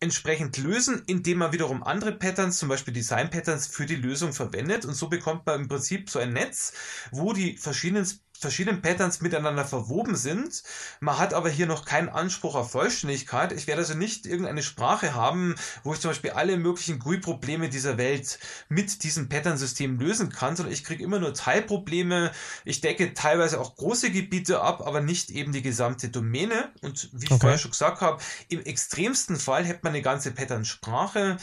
[0.00, 4.84] entsprechend lösen, indem man wiederum andere Patterns, zum Beispiel Design-Patterns, für die Lösung verwendet.
[4.84, 6.72] Und so bekommt man im Prinzip so ein Netz,
[7.12, 8.06] wo die verschiedenen
[8.40, 10.62] verschiedenen Patterns miteinander verwoben sind.
[11.00, 13.52] Man hat aber hier noch keinen Anspruch auf Vollständigkeit.
[13.52, 17.98] Ich werde also nicht irgendeine Sprache haben, wo ich zum Beispiel alle möglichen GUI-Probleme dieser
[17.98, 22.32] Welt mit diesem Pattern-System lösen kann, sondern ich kriege immer nur Teilprobleme.
[22.64, 26.72] Ich decke teilweise auch große Gebiete ab, aber nicht eben die gesamte Domäne.
[26.82, 27.40] Und wie ich okay.
[27.40, 31.38] vorher schon gesagt habe, im extremsten Fall hätte man eine ganze Pattern-Sprache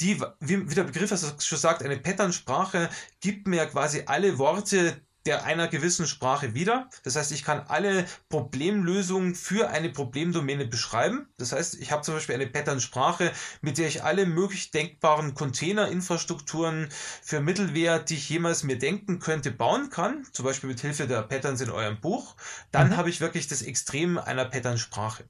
[0.00, 5.68] die, wie, der Begriff schon sagt, eine Pattern-Sprache gibt mir quasi alle Worte, der einer
[5.68, 6.88] gewissen Sprache wieder.
[7.02, 11.28] Das heißt, ich kann alle Problemlösungen für eine Problemdomäne beschreiben.
[11.36, 16.88] Das heißt, ich habe zum Beispiel eine Pattern-Sprache, mit der ich alle möglich denkbaren Container-Infrastrukturen
[17.22, 20.26] für Mittelware, die ich jemals mir denken könnte, bauen kann.
[20.32, 22.36] Zum Beispiel mit Hilfe der Patterns in eurem Buch.
[22.70, 22.96] Dann mhm.
[22.96, 25.24] habe ich wirklich das Extrem einer Pattern-Sprache.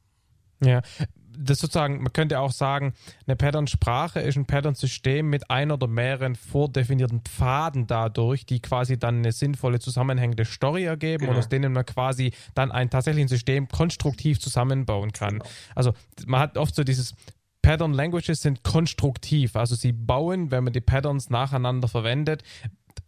[0.60, 0.82] Ja,
[1.38, 2.94] das sozusagen, man könnte auch sagen,
[3.26, 9.18] eine Pattern-Sprache ist ein Pattern-System mit ein oder mehreren vordefinierten Pfaden dadurch, die quasi dann
[9.18, 11.32] eine sinnvolle zusammenhängende Story ergeben genau.
[11.32, 15.38] und aus denen man quasi dann ein tatsächliches System konstruktiv zusammenbauen kann.
[15.38, 15.44] Genau.
[15.74, 15.92] Also
[16.26, 17.14] man hat oft so dieses
[17.62, 22.44] Pattern Languages sind konstruktiv, also sie bauen, wenn man die Patterns nacheinander verwendet,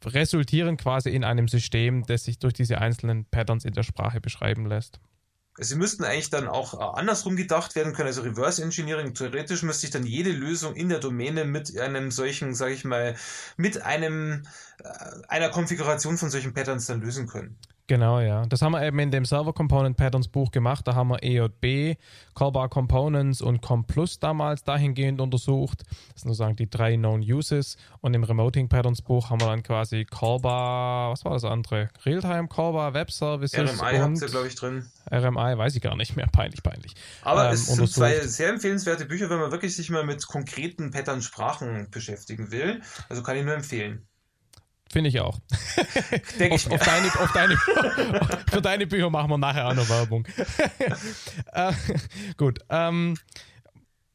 [0.04, 4.66] resultieren quasi in einem System, das sich durch diese einzelnen Patterns in der Sprache beschreiben
[4.66, 5.00] lässt.
[5.60, 9.14] Sie müssten eigentlich dann auch äh, andersrum gedacht werden können, also Reverse Engineering.
[9.14, 13.16] Theoretisch müsste ich dann jede Lösung in der Domäne mit einem solchen, sage ich mal,
[13.56, 14.44] mit einem
[14.82, 14.88] äh,
[15.28, 17.58] einer Konfiguration von solchen Patterns dann lösen können.
[17.88, 18.44] Genau, ja.
[18.44, 20.86] Das haben wir eben in dem Server Component Patterns Buch gemacht.
[20.86, 21.98] Da haben wir EJB,
[22.34, 25.84] Callbar Components und ComPlus damals dahingehend untersucht.
[26.12, 27.78] Das sind sozusagen die drei Known Uses.
[28.02, 31.88] Und im Remoting Patterns Buch haben wir dann quasi Callbar, was war das andere?
[32.04, 33.58] Realtime Callbar Web Services.
[33.58, 34.84] RMI habt ihr, glaube ich, drin.
[35.10, 36.26] RMI weiß ich gar nicht mehr.
[36.26, 36.94] Peinlich, peinlich.
[37.22, 40.90] Aber ähm, es sind zwei sehr empfehlenswerte Bücher, wenn man wirklich sich mal mit konkreten
[40.90, 42.82] Pattern-Sprachen beschäftigen will.
[43.08, 44.07] Also kann ich nur empfehlen.
[44.90, 45.38] Finde ich auch.
[46.38, 47.56] Denke ich auf, auf, deine, auf deine,
[48.50, 50.26] für deine Bücher machen wir nachher auch noch Werbung.
[51.52, 51.72] äh,
[52.38, 52.60] gut.
[52.70, 53.14] Ähm,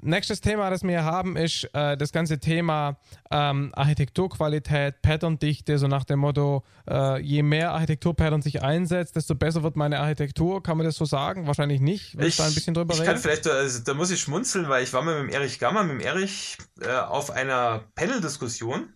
[0.02, 2.98] nächstes Thema, das wir haben, ist äh, das ganze Thema
[3.30, 9.62] ähm, Architekturqualität, Patterndichte, so nach dem Motto, äh, je mehr Architekturpattern sich einsetzt, desto besser
[9.62, 10.64] wird meine Architektur.
[10.64, 11.46] Kann man das so sagen?
[11.46, 12.18] Wahrscheinlich nicht.
[12.18, 13.12] Willst ich, da ein bisschen drüber ich reden?
[13.12, 15.84] Kann vielleicht, also, da muss ich schmunzeln, weil ich war mal mit dem Erich Gammer,
[15.84, 18.90] mit dem Erich äh, auf einer Panel-Diskussion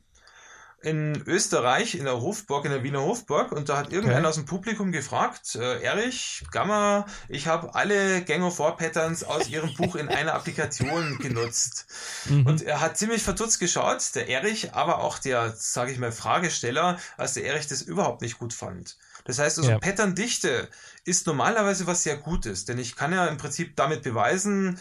[0.82, 4.28] in Österreich, in der Hofburg, in der Wiener Hofburg, und da hat irgendeiner okay.
[4.28, 9.50] aus dem Publikum gefragt, äh, Erich, Gamma, ich habe alle Gang of War Patterns aus
[9.50, 11.88] ihrem Buch in einer Applikation genutzt.
[12.26, 12.46] Mhm.
[12.46, 17.00] Und er hat ziemlich verdutzt geschaut, der Erich, aber auch der, sage ich mal, Fragesteller,
[17.18, 18.98] als der Erich das überhaupt nicht gut fand.
[19.26, 19.80] Das heißt also, ja.
[19.80, 20.70] Patterndichte
[21.04, 24.80] ist normalerweise was sehr Gutes, denn ich kann ja im Prinzip damit beweisen,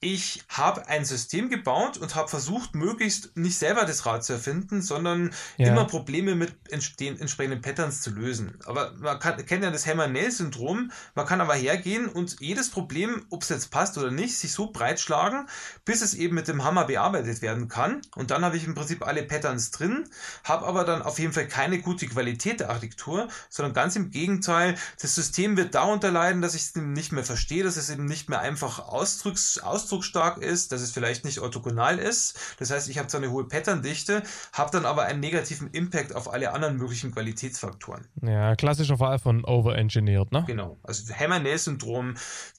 [0.00, 4.82] ich habe ein System gebaut und habe versucht, möglichst nicht selber das Rad zu erfinden,
[4.82, 5.68] sondern ja.
[5.68, 6.54] immer Probleme mit
[7.00, 8.58] den entsprechenden Patterns zu lösen.
[8.66, 10.92] Aber man kann, kennt ja das Hammer-Nail-Syndrom.
[11.14, 14.70] Man kann aber hergehen und jedes Problem, ob es jetzt passt oder nicht, sich so
[14.70, 15.46] breit schlagen,
[15.86, 18.02] bis es eben mit dem Hammer bearbeitet werden kann.
[18.14, 20.04] Und dann habe ich im Prinzip alle Patterns drin,
[20.44, 24.74] habe aber dann auf jeden Fall keine gute Qualität der Architektur, sondern ganz im Gegenteil,
[25.00, 28.28] das System wird darunter leiden, dass ich es nicht mehr verstehe, dass es eben nicht
[28.28, 32.38] mehr einfach ausdrücks, ausdrücks ausdrucksstark ist, dass es vielleicht nicht orthogonal ist.
[32.58, 34.22] Das heißt, ich habe zwar eine hohe Patterndichte,
[34.52, 38.06] habe dann aber einen negativen Impact auf alle anderen möglichen Qualitätsfaktoren.
[38.22, 40.44] Ja, klassischer Fall von overengineered, ne?
[40.46, 40.78] Genau.
[40.82, 42.14] Also Hammer-Nail-Syndrom,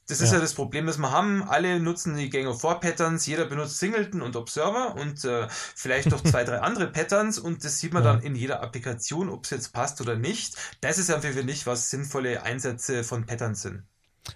[0.08, 0.36] das ist ja.
[0.36, 0.42] ja.
[0.42, 1.44] das Problem, das wir haben.
[1.44, 6.10] Alle nutzen die Gang of Four Patterns, jeder benutzt Singleton und Observer und äh, vielleicht
[6.10, 8.14] noch zwei, drei andere Patterns und das sieht man ja.
[8.14, 10.56] dann in jeder Applikation, ob es jetzt passt oder nicht.
[10.80, 13.84] Das ist einfach für nicht, was sinnvolle Einsätze von Patterns sind.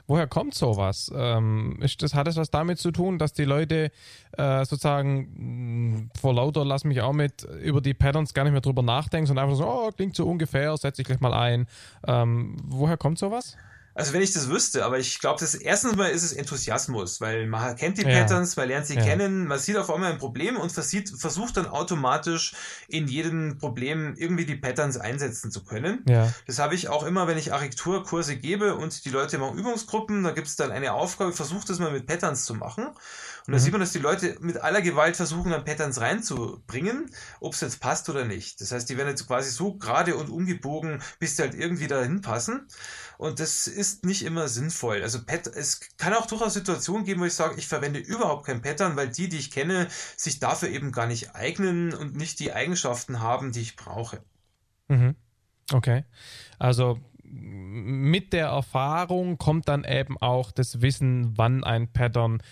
[0.08, 1.12] Woher kommt sowas?
[1.16, 3.92] Ähm, ist das, hat es was damit zu tun, dass die Leute
[4.38, 8.62] äh, sozusagen mh, vor lauter lass mich auch mit über die Patterns gar nicht mehr
[8.62, 11.68] drüber nachdenken, sondern einfach so, oh, klingt so ungefähr, setze ich gleich mal ein.
[12.08, 13.58] Ähm, woher kommt sowas?
[13.94, 17.46] Also wenn ich das wüsste, aber ich glaube, das erstens mal ist es Enthusiasmus, weil
[17.48, 18.22] man kennt die ja.
[18.22, 19.04] Patterns, man lernt sie ja.
[19.04, 22.54] kennen, man sieht auf einmal ein Problem und versieht, versucht dann automatisch
[22.88, 26.04] in jedem Problem irgendwie die Patterns einsetzen zu können.
[26.08, 26.34] Ja.
[26.48, 30.32] Das habe ich auch immer, wenn ich Architekturkurse gebe und die Leute machen Übungsgruppen, da
[30.32, 32.88] gibt es dann eine Aufgabe, versucht das mal mit Patterns zu machen.
[33.48, 33.64] Und da mhm.
[33.64, 37.80] sieht man, dass die Leute mit aller Gewalt versuchen, dann Patterns reinzubringen, ob es jetzt
[37.80, 38.62] passt oder nicht.
[38.62, 42.22] Das heißt, die werden jetzt quasi so gerade und umgebogen, bis sie halt irgendwie dahin
[42.22, 42.68] passen.
[43.18, 45.02] Und das ist nicht immer sinnvoll.
[45.04, 48.62] Also Pat es kann auch durchaus Situationen geben, wo ich sage, ich verwende überhaupt kein
[48.62, 52.54] Pattern, weil die, die ich kenne, sich dafür eben gar nicht eignen und nicht die
[52.54, 54.24] Eigenschaften haben, die ich brauche.
[54.88, 55.16] Mhm.
[55.72, 56.04] Okay.
[56.60, 57.00] Also
[57.34, 62.44] mit der Erfahrung kommt dann eben auch das Wissen, wann ein Pattern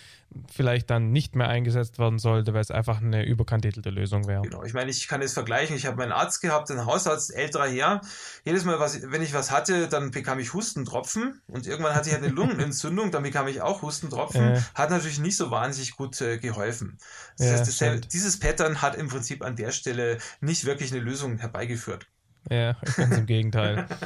[0.50, 4.42] vielleicht dann nicht mehr eingesetzt werden sollte, weil es einfach eine überkandidelte Lösung wäre.
[4.42, 5.76] Genau, ich meine, ich kann es vergleichen.
[5.76, 8.00] Ich habe meinen Arzt gehabt, einen Hausarzt, älterer Herr.
[8.44, 12.14] Jedes Mal, was, wenn ich was hatte, dann bekam ich Hustentropfen und irgendwann hatte ich
[12.14, 14.54] halt eine Lungenentzündung, dann bekam ich auch Hustentropfen.
[14.54, 14.60] Äh.
[14.74, 16.98] Hat natürlich nicht so wahnsinnig gut äh, geholfen.
[17.36, 21.00] Das ja, heißt, das, dieses Pattern hat im Prinzip an der Stelle nicht wirklich eine
[21.00, 22.06] Lösung herbeigeführt.
[22.48, 23.86] Ja, ganz im Gegenteil.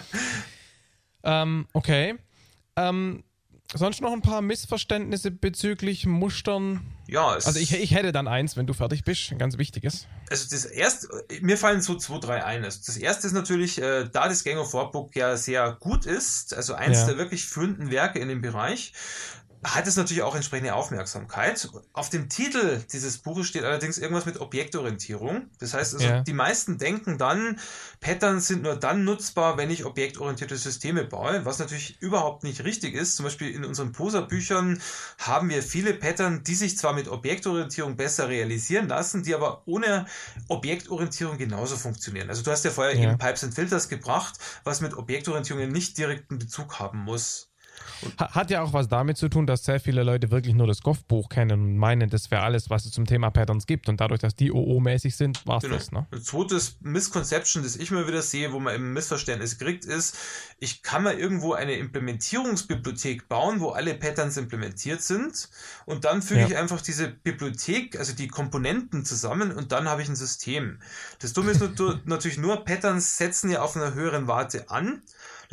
[1.24, 2.14] ähm, okay.
[2.76, 3.24] Ähm,
[3.72, 6.80] sonst noch ein paar Missverständnisse bezüglich Mustern?
[7.06, 10.06] Ja, also ich, ich hätte dann eins, wenn du fertig bist, ein ganz wichtiges.
[10.30, 11.08] Also das erste,
[11.40, 12.64] mir fallen so zwei, drei ein.
[12.64, 16.54] Also das erste ist natürlich, äh, da das Gang of Warbook ja sehr gut ist,
[16.54, 17.06] also eins ja.
[17.08, 18.92] der wirklich führenden Werke in dem Bereich,
[19.64, 21.68] hat es natürlich auch entsprechende Aufmerksamkeit.
[21.94, 25.48] Auf dem Titel dieses Buches steht allerdings irgendwas mit Objektorientierung.
[25.58, 26.20] Das heißt also, ja.
[26.20, 27.58] die meisten denken dann,
[28.00, 32.94] Patterns sind nur dann nutzbar, wenn ich objektorientierte Systeme baue, was natürlich überhaupt nicht richtig
[32.94, 33.16] ist.
[33.16, 34.80] Zum Beispiel in unseren Poser-Büchern
[35.18, 40.04] haben wir viele Pattern, die sich zwar mit Objektorientierung besser realisieren lassen, die aber ohne
[40.48, 42.28] Objektorientierung genauso funktionieren.
[42.28, 43.04] Also du hast ja vorher ja.
[43.04, 47.53] eben Pipes and Filters gebracht, was mit Objektorientierung nicht direkten Bezug haben muss.
[48.18, 51.28] Hat ja auch was damit zu tun, dass sehr viele Leute wirklich nur das Goff-Buch
[51.28, 53.88] kennen und meinen, das wäre alles, was es zum Thema Patterns gibt.
[53.88, 55.76] Und dadurch, dass die OO-mäßig sind, war es genau.
[55.76, 55.92] das.
[55.92, 56.06] Ne?
[56.10, 60.16] Ein zweites Misconception, das ich mal wieder sehe, wo man im Missverständnis kriegt, ist,
[60.58, 65.48] ich kann mal irgendwo eine Implementierungsbibliothek bauen, wo alle Patterns implementiert sind.
[65.86, 66.46] Und dann füge ja.
[66.46, 70.78] ich einfach diese Bibliothek, also die Komponenten zusammen und dann habe ich ein System.
[71.20, 71.62] Das Dumme ist
[72.04, 75.02] natürlich nur, Patterns setzen ja auf einer höheren Warte an.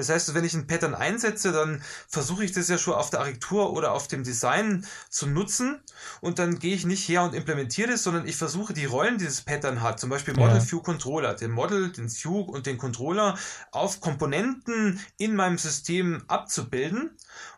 [0.01, 3.19] Das heißt, wenn ich ein Pattern einsetze, dann versuche ich das ja schon auf der
[3.19, 5.79] Architektur oder auf dem Design zu nutzen
[6.21, 9.25] und dann gehe ich nicht her und implementiere es, sondern ich versuche die Rollen, die
[9.25, 10.71] das Pattern hat, zum Beispiel Model ja.
[10.71, 13.37] View Controller, den Model, den View und den Controller
[13.71, 17.11] auf Komponenten in meinem System abzubilden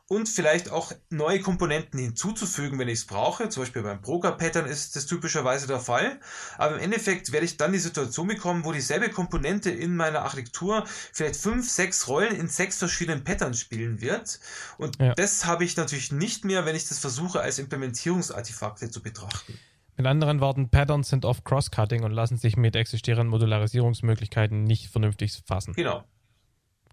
[0.08, 3.50] und vielleicht auch neue Komponenten hinzuzufügen, wenn ich es brauche.
[3.50, 6.20] Zum Beispiel beim Broker-Pattern ist das typischerweise der Fall.
[6.58, 10.84] Aber im Endeffekt werde ich dann die Situation bekommen, wo dieselbe Komponente in meiner Architektur
[10.86, 14.40] vielleicht fünf, sechs Rollen in sechs verschiedenen Patterns spielen wird.
[14.78, 15.14] Und ja.
[15.14, 19.58] das habe ich natürlich nicht mehr, wenn ich das versuche, als Implementierungsartefakte zu betrachten.
[19.96, 25.42] Mit anderen Worten, Patterns sind oft Cross-Cutting und lassen sich mit existierenden Modularisierungsmöglichkeiten nicht vernünftig
[25.46, 25.74] fassen.
[25.74, 26.04] Genau.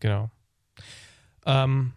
[0.00, 0.30] Genau.
[1.46, 1.92] Ähm,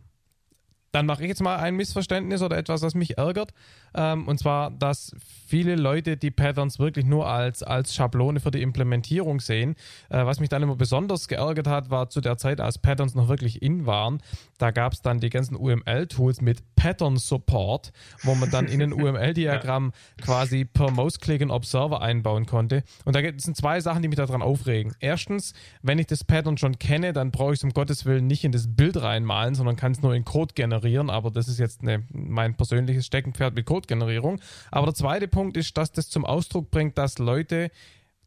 [0.93, 3.51] dann mache ich jetzt mal ein Missverständnis oder etwas, was mich ärgert.
[3.95, 5.15] Ähm, und zwar, dass
[5.47, 9.75] viele Leute die Patterns wirklich nur als, als Schablone für die Implementierung sehen.
[10.09, 13.27] Äh, was mich dann immer besonders geärgert hat, war zu der Zeit, als Patterns noch
[13.27, 14.21] wirklich in waren.
[14.59, 18.93] Da gab es dann die ganzen UML-Tools mit Pattern Support, wo man dann in ein
[18.93, 22.83] UML-Diagramm quasi per Mouse-Click einen Observer einbauen konnte.
[23.03, 24.93] Und da sind zwei Sachen, die mich daran aufregen.
[24.99, 28.43] Erstens, wenn ich das Pattern schon kenne, dann brauche ich es um Gottes Willen nicht
[28.43, 31.59] in das Bild reinmalen, sondern kann es nur in Code generieren generieren, aber das ist
[31.59, 34.39] jetzt eine, mein persönliches Steckenpferd mit Codegenerierung.
[34.71, 37.71] Aber der zweite Punkt ist, dass das zum Ausdruck bringt, dass Leute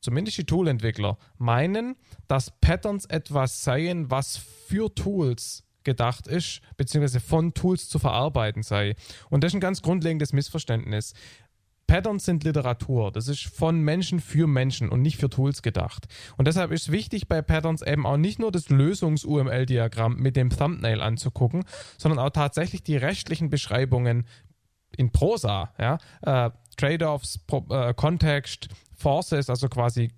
[0.00, 1.96] zumindest die Toolentwickler, meinen,
[2.28, 8.94] dass Patterns etwas seien, was für Tools gedacht ist, beziehungsweise von Tools zu verarbeiten sei.
[9.30, 11.14] Und das ist ein ganz grundlegendes Missverständnis.
[11.86, 13.12] Patterns sind Literatur.
[13.12, 16.06] Das ist von Menschen für Menschen und nicht für Tools gedacht.
[16.36, 21.00] Und deshalb ist wichtig bei Patterns eben auch nicht nur das Lösungs-UML-Diagramm mit dem Thumbnail
[21.00, 21.64] anzugucken,
[21.96, 24.26] sondern auch tatsächlich die rechtlichen Beschreibungen
[24.96, 30.10] in Prosa, ja, äh, Trade-offs, äh, Kontext, Forces, also quasi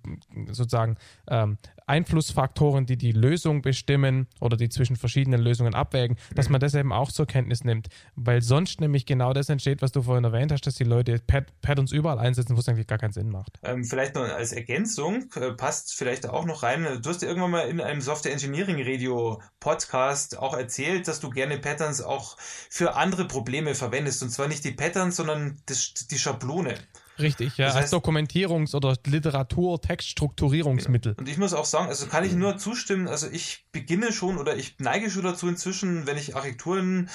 [0.47, 0.97] sozusagen
[1.27, 1.57] ähm,
[1.89, 6.53] Einflussfaktoren, die die Lösung bestimmen oder die zwischen verschiedenen Lösungen abwägen, dass mhm.
[6.53, 7.87] man das eben auch zur Kenntnis nimmt.
[8.15, 11.19] Weil sonst nämlich genau das entsteht, was du vorhin erwähnt hast, dass die Leute
[11.61, 13.59] Patterns überall einsetzen, wo es eigentlich gar keinen Sinn macht.
[13.63, 16.99] Ähm, vielleicht noch als Ergänzung, äh, passt vielleicht auch noch rein.
[17.01, 21.29] Du hast ja irgendwann mal in einem Software Engineering Radio Podcast auch erzählt, dass du
[21.29, 24.21] gerne Patterns auch für andere Probleme verwendest.
[24.21, 26.75] Und zwar nicht die Patterns, sondern das, die Schablone.
[27.19, 31.15] Richtig, ja, das heißt, als Dokumentierungs- oder Literatur-, Textstrukturierungsmittel.
[31.17, 34.55] Und ich muss auch sagen, also kann ich nur zustimmen, also ich beginne schon oder
[34.55, 37.09] ich neige schon dazu inzwischen, wenn ich Architekturen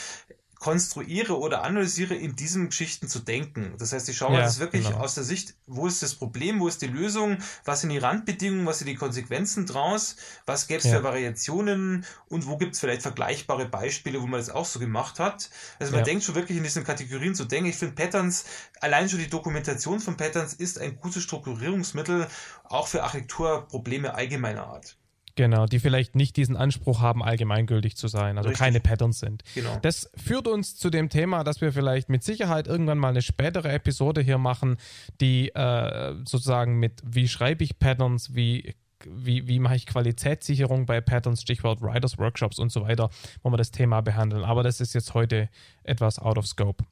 [0.65, 3.75] konstruiere oder analysiere, in diesen Geschichten zu denken.
[3.77, 4.97] Das heißt, ich schaue mir ja, das wirklich genau.
[4.97, 7.37] aus der Sicht, wo ist das Problem, wo ist die Lösung,
[7.67, 10.97] was sind die Randbedingungen, was sind die Konsequenzen draus, was gäbe es ja.
[10.97, 15.19] für Variationen und wo gibt es vielleicht vergleichbare Beispiele, wo man das auch so gemacht
[15.19, 15.51] hat.
[15.79, 16.05] Also man ja.
[16.07, 17.69] denkt schon wirklich in diesen Kategorien zu denken.
[17.69, 18.47] Ich finde Patterns,
[18.81, 22.27] allein schon die Dokumentation von Patterns ist ein gutes Strukturierungsmittel,
[22.65, 24.97] auch für Architekturprobleme allgemeiner Art.
[25.37, 28.65] Genau, die vielleicht nicht diesen Anspruch haben, allgemeingültig zu sein, also Richtig.
[28.65, 29.43] keine Patterns sind.
[29.55, 29.79] Genau.
[29.83, 33.73] Das führt uns zu dem Thema, dass wir vielleicht mit Sicherheit irgendwann mal eine spätere
[33.73, 34.77] Episode hier machen,
[35.21, 38.75] die äh, sozusagen mit, wie schreibe ich Patterns, wie
[39.07, 43.11] wie, wie mache ich Qualitätssicherung bei Patterns, Stichwort Writers Workshops und so weiter,
[43.43, 44.45] wo wir das Thema behandeln.
[44.45, 45.51] Aber das ist jetzt heute
[45.83, 46.85] etwas out of scope.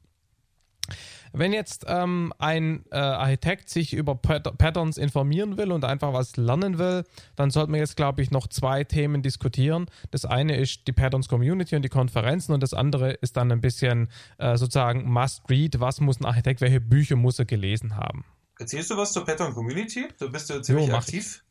[1.35, 6.37] Wenn jetzt ähm, ein äh, Architekt sich über Pat Patterns informieren will und einfach was
[6.37, 7.05] lernen will,
[7.35, 9.87] dann sollten wir jetzt, glaube ich, noch zwei Themen diskutieren.
[10.11, 13.61] Das eine ist die Patterns Community und die Konferenzen und das andere ist dann ein
[13.61, 15.79] bisschen äh, sozusagen Must-Read.
[15.79, 18.25] Was muss ein Architekt, welche Bücher muss er gelesen haben?
[18.59, 20.07] Erzählst du was zur Pattern Community?
[20.19, 21.43] Da bist du ziemlich jo, aktiv.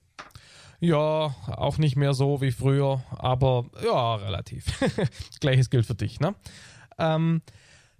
[0.78, 4.66] Ja, auch nicht mehr so wie früher, aber ja, relativ.
[5.40, 6.36] Gleiches gilt für dich, ne?
[6.98, 7.42] Ähm,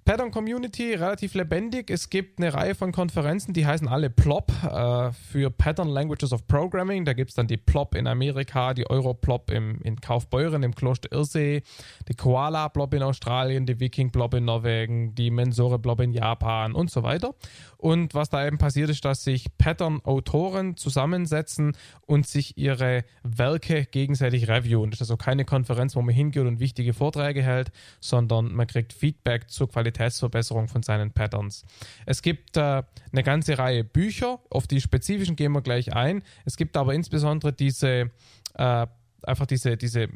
[0.05, 1.89] Pattern Community relativ lebendig.
[1.89, 6.45] Es gibt eine Reihe von Konferenzen, die heißen alle PLOP äh, für Pattern Languages of
[6.49, 7.05] Programming.
[7.05, 11.13] Da gibt es dann die PLOP in Amerika, die Europlop im, in Kaufbeuren im Kloster
[11.13, 11.63] Irsee,
[12.09, 16.73] die Koala Plop in Australien, die Viking Plop in Norwegen, die Mensore Plop in Japan
[16.73, 17.37] und so weiter.
[17.83, 21.77] Und was da eben passiert ist, dass sich Pattern-Autoren zusammensetzen
[22.07, 24.91] und sich ihre Werke gegenseitig reviewen.
[24.91, 28.93] Das ist also keine Konferenz, wo man hingeht und wichtige Vorträge hält, sondern man kriegt
[28.93, 31.65] Feedback zur Qualität Qualitätsverbesserung von seinen Patterns.
[32.07, 36.23] Es gibt äh, eine ganze Reihe Bücher, auf die spezifischen gehen wir gleich ein.
[36.45, 38.11] Es gibt aber insbesondere diese,
[38.55, 38.87] äh,
[39.23, 40.09] einfach diese, diese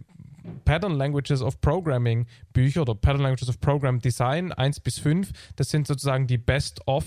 [0.65, 5.33] Pattern Languages of Programming Bücher oder Pattern Languages of Program Design 1 bis 5.
[5.57, 7.05] Das sind sozusagen die Best-of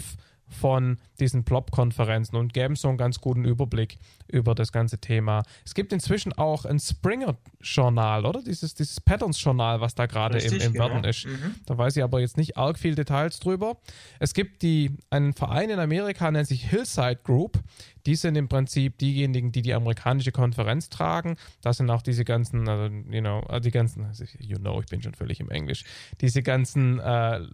[0.49, 3.97] von diesen Plop-Konferenzen und geben so einen ganz guten Überblick
[4.31, 5.43] über das ganze Thema.
[5.65, 8.41] Es gibt inzwischen auch ein Springer-Journal, oder?
[8.41, 10.85] Dieses, dieses Patterns-Journal, was da gerade im, im genau.
[10.85, 11.25] Werden ist.
[11.25, 11.55] Mhm.
[11.65, 13.77] Da weiß ich aber jetzt nicht arg viel Details drüber.
[14.19, 17.59] Es gibt die, einen Verein in Amerika, nennt sich Hillside Group.
[18.05, 21.35] Die sind im Prinzip diejenigen, die die amerikanische Konferenz tragen.
[21.61, 24.87] Das sind auch diese ganzen, also, you know, äh, die ganzen, also, you know, ich
[24.87, 25.83] bin schon völlig im Englisch.
[26.21, 27.45] Diese ganzen, uh,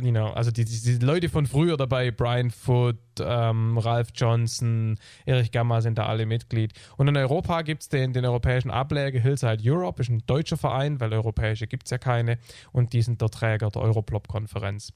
[0.00, 4.98] you know, also die, die, die Leute von früher dabei, Brian Foot, ähm, Ralph Johnson,
[5.26, 6.72] Erich Gamma sind da alle Mitglied.
[6.96, 11.00] Und in Europa gibt es den, den europäischen Ableger Hillside Europe, ist ein deutscher Verein,
[11.00, 12.38] weil europäische gibt es ja keine.
[12.72, 14.92] Und die sind der Träger der Europlop-Konferenz.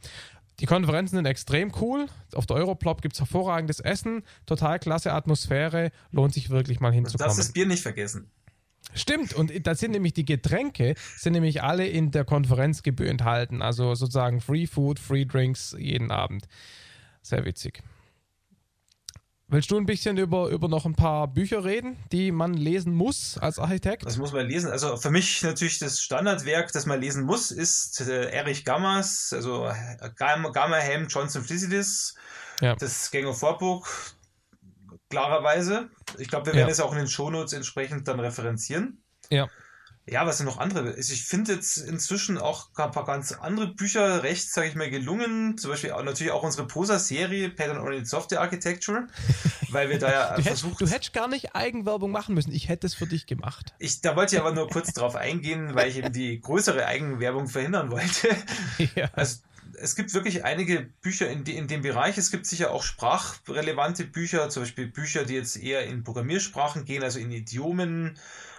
[0.60, 2.06] Die Konferenzen sind extrem cool.
[2.34, 7.28] Auf der Europlop gibt es hervorragendes Essen, total klasse Atmosphäre, lohnt sich wirklich mal hinzukommen.
[7.28, 8.30] Das ist Bier nicht vergessen.
[8.94, 13.60] Stimmt, und da sind nämlich die Getränke, sind nämlich alle in der Konferenzgebühr enthalten.
[13.62, 16.48] Also sozusagen Free Food, Free Drinks jeden Abend.
[17.22, 17.82] Sehr witzig.
[19.50, 23.38] Willst du ein bisschen über, über noch ein paar Bücher reden, die man lesen muss
[23.38, 24.04] als Architekt?
[24.04, 24.70] Das muss man lesen.
[24.70, 29.66] Also für mich natürlich das Standardwerk, das man lesen muss, ist äh, Erich Gammas, also
[29.66, 32.14] äh, Gamma, Helm, Johnson Physidis,
[32.60, 32.76] ja.
[32.76, 33.88] das Gang of Warburg,
[35.08, 35.88] klarerweise.
[36.18, 36.72] Ich glaube, wir werden ja.
[36.72, 39.02] es auch in den Shownotes entsprechend dann referenzieren.
[39.30, 39.48] Ja.
[40.10, 40.94] Ja, was sind noch andere?
[40.94, 44.90] Also ich finde jetzt inzwischen auch ein paar ganz andere Bücher recht, sage ich mal,
[44.90, 45.58] gelungen.
[45.58, 49.06] Zum Beispiel auch, natürlich auch unsere Posa-Serie Pattern-Oriented Software Architecture,
[49.70, 50.74] weil wir da ja du versucht...
[50.74, 52.52] Hättest, du hättest gar nicht Eigenwerbung machen müssen.
[52.52, 53.74] Ich hätte es für dich gemacht.
[53.78, 57.48] Ich, da wollte ich aber nur kurz drauf eingehen, weil ich eben die größere Eigenwerbung
[57.48, 58.28] verhindern wollte.
[58.94, 59.10] Ja.
[59.12, 59.38] Also
[59.80, 62.18] es gibt wirklich einige Bücher in, die, in dem Bereich.
[62.18, 67.02] Es gibt sicher auch sprachrelevante Bücher, zum Beispiel Bücher, die jetzt eher in Programmiersprachen gehen,
[67.02, 68.18] also in Idiomen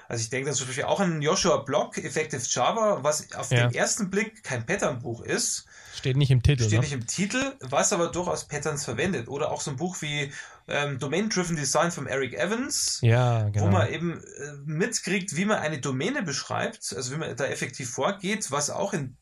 [0.09, 3.67] also ich denke zum Beispiel auch an Joshua Block, Effective Java, was auf ja.
[3.67, 5.67] den ersten Blick kein Patternbuch ist.
[5.95, 6.63] Steht nicht im Titel.
[6.63, 6.79] Steht ne?
[6.79, 9.27] nicht im Titel, was aber durchaus Patterns verwendet.
[9.27, 10.31] Oder auch so ein Buch wie
[10.67, 13.65] ähm, Domain Driven Design von Eric Evans, ja, genau.
[13.65, 17.91] wo man eben äh, mitkriegt, wie man eine Domäne beschreibt, also wie man da effektiv
[17.91, 19.15] vorgeht, was auch in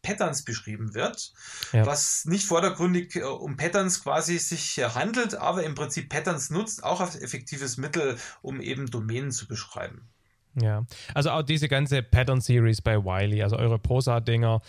[0.00, 1.34] Patterns beschrieben wird,
[1.72, 1.84] ja.
[1.84, 6.82] was nicht vordergründig äh, um Patterns quasi sich äh, handelt, aber im Prinzip Patterns nutzt,
[6.82, 10.08] auch als effektives Mittel, um eben Domänen zu beschreiben.
[10.54, 10.84] Ja,
[11.14, 14.60] also auch diese ganze Pattern-Series bei Wiley, also eure Prosa-Dinger,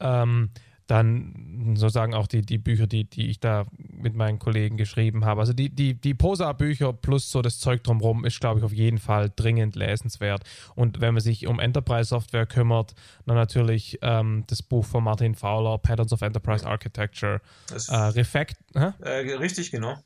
[0.00, 0.50] ähm,
[0.90, 5.40] dann sozusagen auch die, die Bücher, die, die ich da mit meinen Kollegen geschrieben habe.
[5.40, 8.98] Also die, die, die Posa-Bücher plus so das Zeug drumherum ist, glaube ich, auf jeden
[8.98, 10.42] Fall dringend lesenswert.
[10.74, 12.94] Und wenn man sich um Enterprise-Software kümmert,
[13.24, 17.40] dann natürlich ähm, das Buch von Martin Fowler, Patterns of Enterprise Architecture,
[17.88, 18.56] äh, Refect.
[18.74, 19.96] Äh, richtig, genau.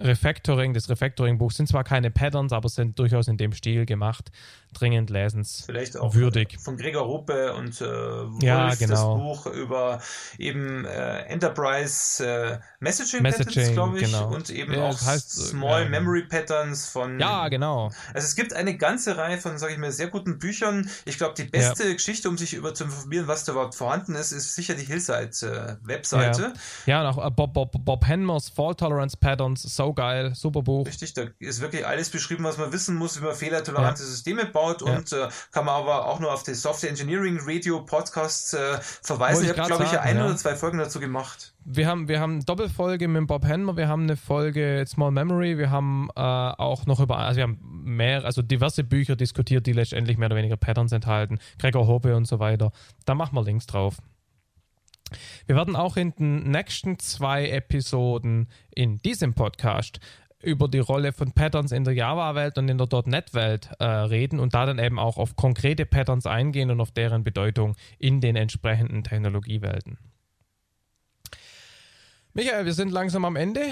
[0.00, 4.30] Refactoring, das Refactoring-Buch sind zwar keine Patterns, aber sind durchaus in dem Stil gemacht.
[4.72, 5.62] Dringend lesens.
[5.64, 6.58] Vielleicht auch würdig.
[6.58, 8.88] von Gregor Ruppe und äh, Wolf ja, genau.
[8.88, 10.00] das Buch über
[10.36, 14.34] eben äh, Enterprise äh, Messaging, Messaging Patterns, glaube ich, genau.
[14.34, 17.20] und eben ja, auch heißt, Small ja, Memory Patterns von.
[17.20, 17.92] Ja, genau.
[18.12, 20.90] Also es gibt eine ganze Reihe von, sage ich mal, sehr guten Büchern.
[21.04, 21.94] Ich glaube, die beste.
[21.94, 26.52] Geschichte, um sich über zu informieren, was da überhaupt vorhanden ist, ist sicher die Hillside-Webseite.
[26.86, 27.00] Äh, ja.
[27.00, 30.86] und auch äh, Bob, Bob, Bob Henmers Fault Tolerance Patterns, so geil, super Buch.
[30.86, 34.08] Richtig, da ist wirklich alles beschrieben, was man wissen muss, wie man fehlertolerante ja.
[34.08, 38.54] Systeme baut und äh, kann man aber auch nur auf die Software Engineering Radio Podcast
[38.54, 39.44] äh, verweisen.
[39.44, 41.54] Ich, ich habe, glaube ich, ein oder zwei Folgen dazu gemacht.
[41.64, 45.56] Wir haben, wir haben eine Doppelfolge mit Bob Henmer, wir haben eine Folge Small Memory,
[45.56, 49.72] wir haben äh, auch noch über, also wir haben mehr, also diverse Bücher diskutiert, die
[49.72, 52.70] letztendlich mehr oder weniger Patterns enthalten, Gregor Hoppe und so weiter.
[53.06, 53.96] Da machen wir Links drauf.
[55.46, 60.00] Wir werden auch in den nächsten zwei Episoden in diesem Podcast
[60.42, 64.54] über die Rolle von Patterns in der Java-Welt und in der .NET-Welt äh, reden und
[64.54, 69.02] da dann eben auch auf konkrete Patterns eingehen und auf deren Bedeutung in den entsprechenden
[69.04, 69.98] Technologiewelten.
[72.34, 73.62] Michael, wir sind langsam am Ende.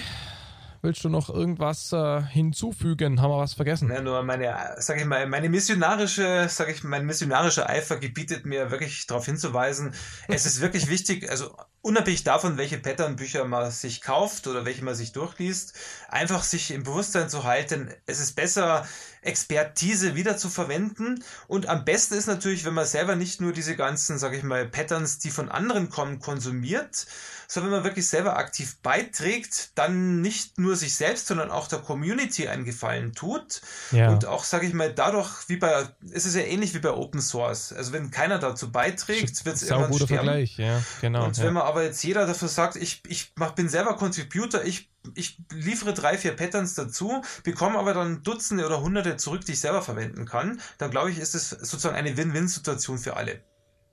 [0.85, 3.21] Willst du noch irgendwas äh, hinzufügen?
[3.23, 3.89] Haben wir was vergessen?
[3.89, 8.73] Ja, nur meine, sag ich mal, meine missionarische, sag ich, mein missionarischer Eifer gebietet mir
[8.73, 9.95] wirklich darauf hinzuweisen.
[10.27, 14.95] Es ist wirklich wichtig, also unabhängig davon, welche Pattern-Bücher man sich kauft oder welche man
[14.95, 15.75] sich durchliest,
[16.09, 18.87] einfach sich im Bewusstsein zu halten, es ist besser,
[19.23, 21.23] Expertise wieder zu verwenden.
[21.47, 24.67] Und am besten ist natürlich, wenn man selber nicht nur diese ganzen, sag ich mal,
[24.67, 27.07] Patterns, die von anderen kommen, konsumiert,
[27.47, 31.79] sondern wenn man wirklich selber aktiv beiträgt, dann nicht nur sich selbst, sondern auch der
[31.79, 33.61] Community einen Gefallen tut.
[33.93, 34.11] Ja.
[34.11, 37.21] Und auch, sage ich mal, dadurch, wie bei, es ist ja ähnlich wie bei Open
[37.21, 37.73] Source.
[37.73, 40.25] Also wenn keiner dazu beiträgt, wird es irgendwann guter sterben.
[40.25, 41.27] Vergleich, ja, genau.
[41.27, 41.45] Und ja.
[41.45, 45.37] wenn man aber jetzt jeder dafür sagt, ich, ich mach, bin selber Contributor, ich ich
[45.51, 49.83] liefere drei, vier Patterns dazu, bekomme aber dann Dutzende oder Hunderte zurück, die ich selber
[49.83, 53.43] verwenden kann, dann glaube ich, ist es sozusagen eine Win-Win-Situation für alle.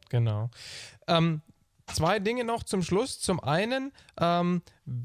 [0.10, 0.52] Genau.
[1.08, 1.42] Ähm,
[1.94, 3.20] Zwei Dinge noch zum Schluss.
[3.20, 4.62] Zum einen, ähm,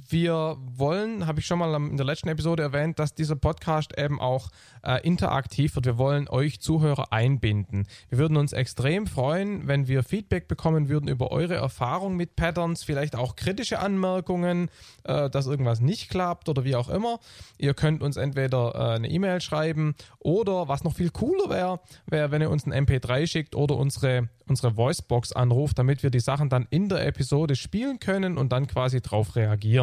[0.09, 4.21] wir wollen, habe ich schon mal in der letzten Episode erwähnt, dass dieser Podcast eben
[4.21, 4.49] auch
[4.83, 5.87] äh, interaktiv wird.
[5.87, 7.87] Wir wollen euch Zuhörer einbinden.
[8.09, 12.83] Wir würden uns extrem freuen, wenn wir Feedback bekommen würden über eure Erfahrung mit Patterns,
[12.85, 14.71] vielleicht auch kritische Anmerkungen,
[15.05, 17.19] äh, dass irgendwas nicht klappt oder wie auch immer.
[17.59, 22.31] Ihr könnt uns entweder äh, eine E-Mail schreiben oder was noch viel cooler wäre, wäre,
[22.31, 26.49] wenn ihr uns ein MP3 schickt oder unsere, unsere Voicebox anruft, damit wir die Sachen
[26.49, 29.74] dann in der Episode spielen können und dann quasi drauf reagieren.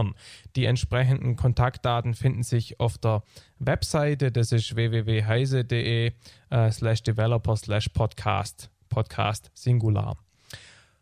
[0.56, 3.24] Die entsprechenden Kontaktdaten finden sich auf der
[3.60, 6.12] Webseite, das ist www.heise.de
[6.50, 10.18] äh, slash developer slash podcast, Podcast Singular.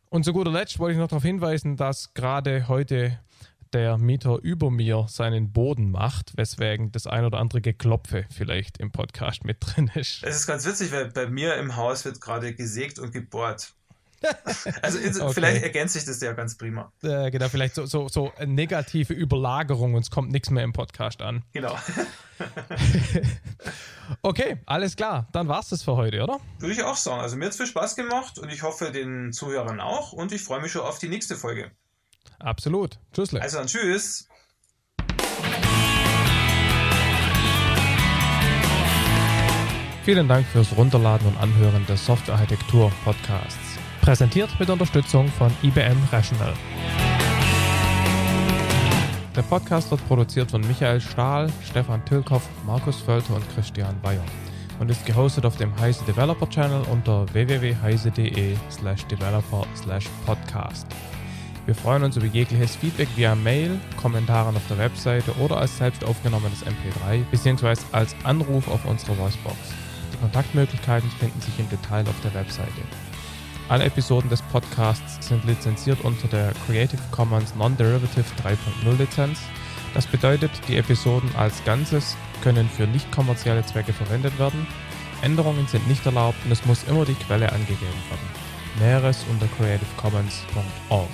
[0.09, 3.19] Und zu guter Letzt wollte ich noch darauf hinweisen, dass gerade heute
[3.73, 8.91] der Mieter über mir seinen Boden macht, weswegen das ein oder andere Geklopfe vielleicht im
[8.91, 10.23] Podcast mit drin ist.
[10.23, 13.73] Es ist ganz witzig, weil bei mir im Haus wird gerade gesägt und gebohrt.
[14.81, 15.33] Also okay.
[15.33, 16.91] vielleicht ergänzt sich das ja ganz prima.
[17.03, 21.21] Äh, genau, vielleicht so, so, so negative Überlagerung und es kommt nichts mehr im Podcast
[21.21, 21.43] an.
[21.53, 21.77] Genau.
[24.21, 25.27] okay, alles klar.
[25.31, 26.39] Dann war es das für heute, oder?
[26.59, 27.21] Würde ich auch sagen.
[27.21, 30.43] Also mir hat es viel Spaß gemacht und ich hoffe den Zuhörern auch und ich
[30.43, 31.71] freue mich schon auf die nächste Folge.
[32.39, 32.99] Absolut.
[33.13, 33.33] Tschüss.
[33.35, 34.27] Also dann tschüss.
[40.05, 43.68] Vielen Dank fürs Runterladen und Anhören des Softwarearchitektur Podcasts.
[44.09, 46.55] Präsentiert mit Unterstützung von IBM Rational.
[49.35, 54.23] Der Podcast wird produziert von Michael Stahl, Stefan Tilkoff, Markus Völter und Christian Weyer
[54.79, 60.87] und ist gehostet auf dem Heise Developer Channel unter www.heise.de slash developer slash podcast.
[61.67, 66.03] Wir freuen uns über jegliches Feedback via Mail, Kommentaren auf der Webseite oder als selbst
[66.03, 67.75] aufgenommenes MP3 bzw.
[67.91, 69.55] als Anruf auf unserer Voicebox.
[70.13, 72.81] Die Kontaktmöglichkeiten finden sich im Detail auf der Webseite.
[73.69, 79.39] Alle Episoden des Podcasts sind lizenziert unter der Creative Commons Non-Derivative 3.0 Lizenz.
[79.93, 84.65] Das bedeutet, die Episoden als Ganzes können für nicht kommerzielle Zwecke verwendet werden.
[85.21, 88.79] Änderungen sind nicht erlaubt und es muss immer die Quelle angegeben werden.
[88.79, 91.09] Näheres unter creativecommons.org.